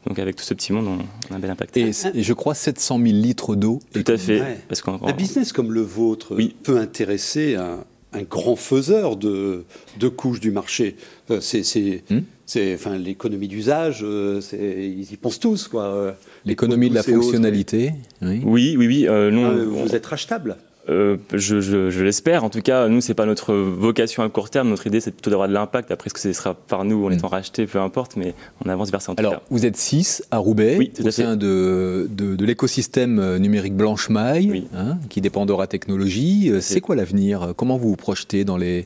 Donc, 0.06 0.20
avec 0.20 0.36
tout 0.36 0.44
ce 0.44 0.54
petit 0.54 0.74
monde, 0.74 0.88
on 0.88 0.98
on 1.30 1.34
a 1.34 1.38
un 1.38 1.40
bel 1.40 1.50
impact. 1.52 1.76
Et, 1.78 1.92
et 2.14 2.24
je 2.24 2.34
crois 2.34 2.54
700 2.56 2.98
000 3.00 3.10
litres 3.14 3.56
d'eau. 3.56 3.80
tout 3.94 4.04
à 4.08 4.18
fait. 4.18 4.40
Ouais. 4.42 4.58
Parce 4.70 4.82
Un 4.88 5.14
business 5.14 5.52
comme 5.54 5.72
le 5.74 5.82
vôtre 5.82 6.36
Oui. 6.36 6.56
peut 6.64 6.78
intéresser 6.78 7.56
un, 7.56 7.84
un 8.14 8.22
grand 8.24 8.56
faiseur 8.56 9.18
de, 9.18 9.66
de 10.00 10.08
couches 10.08 10.40
du 10.40 10.52
marché. 10.52 10.96
Euh, 11.30 11.40
C'est, 11.42 11.62
Hmm. 12.10 12.20
c'est- 12.46 12.74
enfin, 12.76 12.98
l'économie 12.98 13.50
d'usage, 13.50 14.00
euh, 14.04 14.40
ils 14.54 15.12
y 15.12 15.18
pensent 15.18 15.40
tous. 15.42 15.68
Quoi. 15.68 15.84
Euh, 15.84 16.12
L'économie 16.46 16.90
de 16.90 16.96
la 16.96 17.04
fonctionnalité. 17.04 17.92
oui. 18.22 18.42
Oui, 18.46 18.76
oui, 18.78 18.88
oui. 18.88 19.08
euh, 19.10 19.30
nous, 19.30 19.44
Ah, 19.46 19.52
on- 19.58 19.84
vous 19.86 19.94
êtes 19.96 20.06
rachetable. 20.06 20.56
Euh, 20.90 21.18
je, 21.34 22.04
l'espère. 22.04 22.44
En 22.44 22.50
tout 22.50 22.62
cas, 22.62 22.88
nous, 22.88 23.02
c'est 23.02 23.14
pas 23.14 23.26
notre 23.26 23.54
vocation 23.54 24.24
à 24.24 24.30
court 24.30 24.50
terme. 24.50 24.70
Notre 24.70 24.88
idée, 24.88 25.02
c'est 25.02 25.12
plutôt 25.12 25.30
d'avoir 25.30 25.48
de 25.48 25.54
l'impact. 25.54 25.92
Après, 25.92 26.10
ce 26.10 26.14
que 26.14 26.20
ce 26.20 26.32
sera 26.34 26.54
par 26.54 26.86
nous 26.86 27.06
en 27.06 27.10
mm. 27.10 27.14
étant 27.14 27.28
racheté, 27.28 27.66
peu 27.66 27.80
importe, 27.80 28.16
mais 28.16 28.34
on 28.64 28.70
avance 28.70 28.90
vers 28.90 29.02
ça 29.02 29.12
en 29.12 29.16
tout 29.16 29.20
Alors, 29.20 29.42
vous 29.50 29.66
êtes 29.66 29.76
6 29.76 30.24
à 30.32 30.38
Roubaix, 30.38 30.78
oui, 30.78 30.92
au 31.04 31.12
sein 31.12 31.36
de, 31.36 32.08
de, 32.10 32.46
l'écosystème 32.46 33.20
euh, 33.20 33.40
numérique 33.40 33.76
Blanche-Maille, 33.76 34.68
hein, 34.74 34.98
qui 35.10 35.20
dépend 35.20 35.46
d'Aura 35.46 35.68
Technologies. 35.68 36.50
Euh, 36.50 36.62
c'est 36.62 36.82
quoi 36.82 36.96
l'avenir? 36.96 37.54
Comment 37.58 37.78
vous 37.78 37.90
vous 37.90 37.96
projetez 37.96 38.46
dans 38.46 38.58
les 38.58 38.86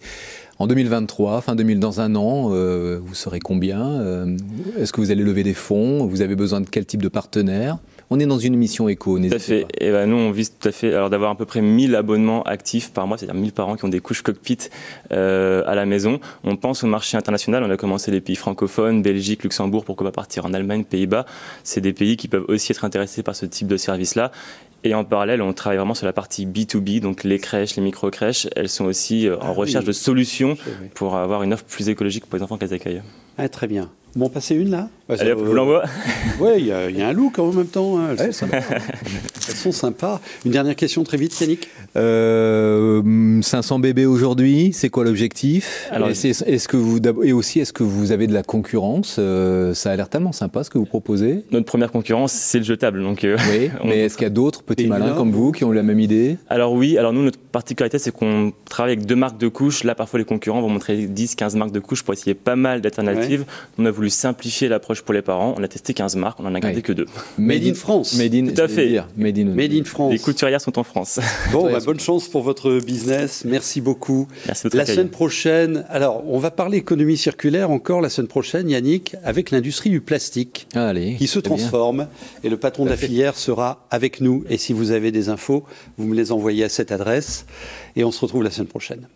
en 0.61 0.67
2023, 0.67 1.41
fin 1.41 1.55
2000, 1.55 1.79
dans 1.79 2.01
un 2.01 2.15
an, 2.15 2.49
vous 2.49 3.15
serez 3.15 3.39
combien 3.39 4.27
Est-ce 4.77 4.93
que 4.93 5.01
vous 5.01 5.11
allez 5.11 5.23
lever 5.23 5.43
des 5.43 5.53
fonds 5.53 6.05
Vous 6.05 6.21
avez 6.21 6.35
besoin 6.35 6.61
de 6.61 6.67
quel 6.69 6.85
type 6.85 7.01
de 7.01 7.09
partenaire? 7.09 7.79
On 8.13 8.19
est 8.19 8.25
dans 8.25 8.39
une 8.39 8.57
mission 8.57 8.89
éco, 8.89 9.17
Tout 9.17 9.33
à 9.33 9.39
fait. 9.39 9.65
Et 9.79 9.89
ben, 9.89 10.05
nous, 10.05 10.17
on 10.17 10.31
vise 10.31 10.51
tout 10.59 10.67
à 10.67 10.73
fait 10.73 10.93
alors 10.93 11.09
d'avoir 11.09 11.31
à 11.31 11.35
peu 11.35 11.45
près 11.45 11.61
1000 11.61 11.95
abonnements 11.95 12.43
actifs 12.43 12.91
par 12.91 13.07
mois, 13.07 13.17
c'est-à-dire 13.17 13.39
1000 13.39 13.53
parents 13.53 13.77
qui 13.77 13.85
ont 13.85 13.89
des 13.89 14.01
couches 14.01 14.21
cockpit 14.21 14.57
euh, 15.13 15.63
à 15.65 15.75
la 15.75 15.85
maison. 15.85 16.19
On 16.43 16.57
pense 16.57 16.83
au 16.83 16.87
marché 16.87 17.15
international. 17.15 17.63
On 17.63 17.69
a 17.69 17.77
commencé 17.77 18.11
les 18.11 18.19
pays 18.19 18.35
francophones, 18.35 19.01
Belgique, 19.01 19.43
Luxembourg, 19.43 19.85
pourquoi 19.85 20.07
pas 20.07 20.11
partir 20.11 20.45
en 20.45 20.53
Allemagne, 20.53 20.83
Pays-Bas. 20.83 21.25
C'est 21.63 21.79
des 21.79 21.93
pays 21.93 22.17
qui 22.17 22.27
peuvent 22.27 22.43
aussi 22.49 22.73
être 22.73 22.83
intéressés 22.83 23.23
par 23.23 23.33
ce 23.33 23.45
type 23.45 23.69
de 23.69 23.77
service-là. 23.77 24.33
Et 24.83 24.95
en 24.95 25.03
parallèle, 25.03 25.41
on 25.41 25.53
travaille 25.53 25.77
vraiment 25.77 25.93
sur 25.93 26.07
la 26.07 26.13
partie 26.13 26.45
B2B, 26.45 27.01
donc 27.01 27.23
les 27.23 27.37
crèches, 27.37 27.75
les 27.75 27.83
micro-crèches, 27.83 28.47
elles 28.55 28.69
sont 28.69 28.85
aussi 28.85 29.27
euh, 29.27 29.37
en 29.37 29.49
ah 29.49 29.51
recherche 29.51 29.85
de 29.85 29.91
solutions 29.91 30.57
pour 30.95 31.15
avoir 31.15 31.43
une 31.43 31.53
offre 31.53 31.65
plus 31.65 31.89
écologique 31.89 32.25
pour 32.25 32.37
les 32.37 32.43
enfants 32.43 32.57
qu'elles 32.57 32.73
accueillent. 32.73 33.03
Ah, 33.37 33.47
très 33.47 33.67
bien. 33.67 33.91
Bon, 34.15 34.27
passer 34.27 34.55
une 34.55 34.71
là 34.71 34.89
bah, 35.07 35.15
Allez, 35.19 35.33
vous 35.33 35.53
l'envoie. 35.53 35.83
Oui, 36.39 36.49
il 36.57 36.65
y, 36.65 37.01
a 37.01 37.07
un 37.07 37.13
look 37.13 37.39
en 37.39 37.51
même 37.53 37.67
temps. 37.67 37.97
Hein. 37.97 38.15
Elles, 38.19 38.33
sont 38.33 38.47
Elles, 38.51 39.55
sont 39.55 39.71
sympas. 39.71 40.19
Une 40.45 40.51
dernière 40.51 40.75
question 40.75 41.03
très 41.03 41.17
vite, 41.17 41.39
Yannick. 41.39 41.69
500 41.93 41.95
euh, 41.95 43.79
bébés 43.79 44.05
aujourd'hui, 44.05 44.71
c'est 44.73 44.89
quoi 44.89 45.05
l'objectif? 45.05 45.89
Est-ce 45.93 46.67
que 46.67 46.77
vous 46.77 46.99
et 47.23 47.31
aussi 47.31 47.59
est-ce 47.59 47.71
que 47.71 47.83
vous 47.83 48.11
avez 48.11 48.27
de 48.27 48.33
la 48.33 48.43
concurrence? 48.43 49.15
Euh, 49.17 49.73
Ça 49.73 49.91
a 49.91 49.95
l'air 49.95 50.09
tellement 50.09 50.31
sympa 50.33 50.63
ce 50.63 50.69
que 50.69 50.77
vous 50.77 50.85
proposez. 50.85 51.45
Notre 51.51 51.65
première 51.65 51.91
concurrence, 51.91 52.33
c'est 52.33 52.57
le 52.57 52.65
jetable, 52.65 53.01
donc. 53.01 53.23
Euh, 53.23 53.37
oui, 53.51 53.69
mais 53.85 53.99
est-ce 53.99 54.17
qu'il 54.17 54.23
y 54.23 54.27
a 54.27 54.31
d'autres 54.31 54.63
petits 54.63 54.87
malins 54.87 55.13
comme 55.13 55.31
vous 55.31 55.51
qui 55.51 55.63
ont 55.63 55.71
eu 55.71 55.75
la 55.75 55.83
même 55.83 55.99
idée? 55.99 56.37
Alors 56.49 56.73
oui, 56.73 56.97
alors 56.97 57.13
nous 57.13 57.23
notre 57.23 57.39
particularité 57.51 57.99
c'est 57.99 58.11
qu'on 58.11 58.53
travaille 58.65 58.93
avec 58.93 59.05
deux 59.05 59.15
marques 59.15 59.37
de 59.37 59.47
couches. 59.47 59.83
Là, 59.83 59.95
parfois 59.95 60.19
les 60.19 60.25
concurrents 60.25 60.61
vont 60.61 60.69
montrer 60.69 60.97
10, 60.97 61.35
15 61.35 61.55
marques 61.55 61.71
de 61.71 61.79
couches 61.79 62.03
pour 62.03 62.13
essayer 62.13 62.33
pas 62.33 62.55
mal 62.55 62.81
d'alternatives. 62.81 63.45
On 63.77 63.85
a 63.85 63.91
voulu 63.91 64.09
simplifier 64.09 64.67
l'approche 64.67 65.01
pour 65.01 65.13
les 65.13 65.21
parents. 65.21 65.55
On 65.57 65.63
a 65.63 65.67
testé 65.67 65.93
15 65.93 66.15
marques, 66.15 66.39
on 66.39 66.45
en 66.45 66.55
a 66.55 66.59
gardé 66.59 66.81
que 66.81 66.93
deux. 66.93 67.05
Made 67.37 67.63
in 67.63 67.73
France. 67.73 68.17
Made 68.17 68.33
in, 68.33 68.47
Tout 68.47 68.61
à 68.61 68.67
fait. 68.67 69.01
Made 69.17 69.37
in, 69.37 69.45
Made 69.45 69.73
in 69.73 69.83
France. 69.83 70.11
Les 70.11 70.19
couturières 70.19 70.61
sont 70.61 70.77
en 70.79 70.83
France. 70.83 71.19
Bon, 71.51 71.71
bah, 71.71 71.79
bonne 71.85 71.99
chance 71.99 72.27
pour 72.27 72.43
votre 72.43 72.79
business. 72.79 73.43
Merci 73.45 73.81
beaucoup. 73.81 74.27
Merci 74.47 74.69
la 74.73 74.85
semaine 74.85 75.09
prochaine, 75.09 75.85
alors 75.89 76.23
on 76.27 76.39
va 76.39 76.51
parler 76.51 76.77
économie 76.77 77.17
circulaire 77.17 77.71
encore 77.71 78.01
la 78.01 78.09
semaine 78.09 78.27
prochaine, 78.27 78.69
Yannick, 78.69 79.15
avec 79.23 79.51
l'industrie 79.51 79.89
du 79.89 80.01
plastique 80.01 80.67
Allez, 80.73 81.15
qui 81.15 81.27
se 81.27 81.39
transforme. 81.39 82.07
Et 82.43 82.49
le 82.49 82.57
patron 82.57 82.85
de 82.85 82.89
la 82.89 82.97
filière 82.97 83.35
sera 83.35 83.85
avec 83.89 84.21
nous. 84.21 84.43
Et 84.49 84.57
si 84.57 84.73
vous 84.73 84.91
avez 84.91 85.11
des 85.11 85.29
infos, 85.29 85.63
vous 85.97 86.07
me 86.07 86.15
les 86.15 86.31
envoyez 86.31 86.63
à 86.63 86.69
cette 86.69 86.91
adresse. 86.91 87.40
Et 87.95 88.03
on 88.03 88.11
se 88.11 88.19
retrouve 88.19 88.43
la 88.43 88.51
semaine 88.51 88.67
prochaine. 88.67 89.07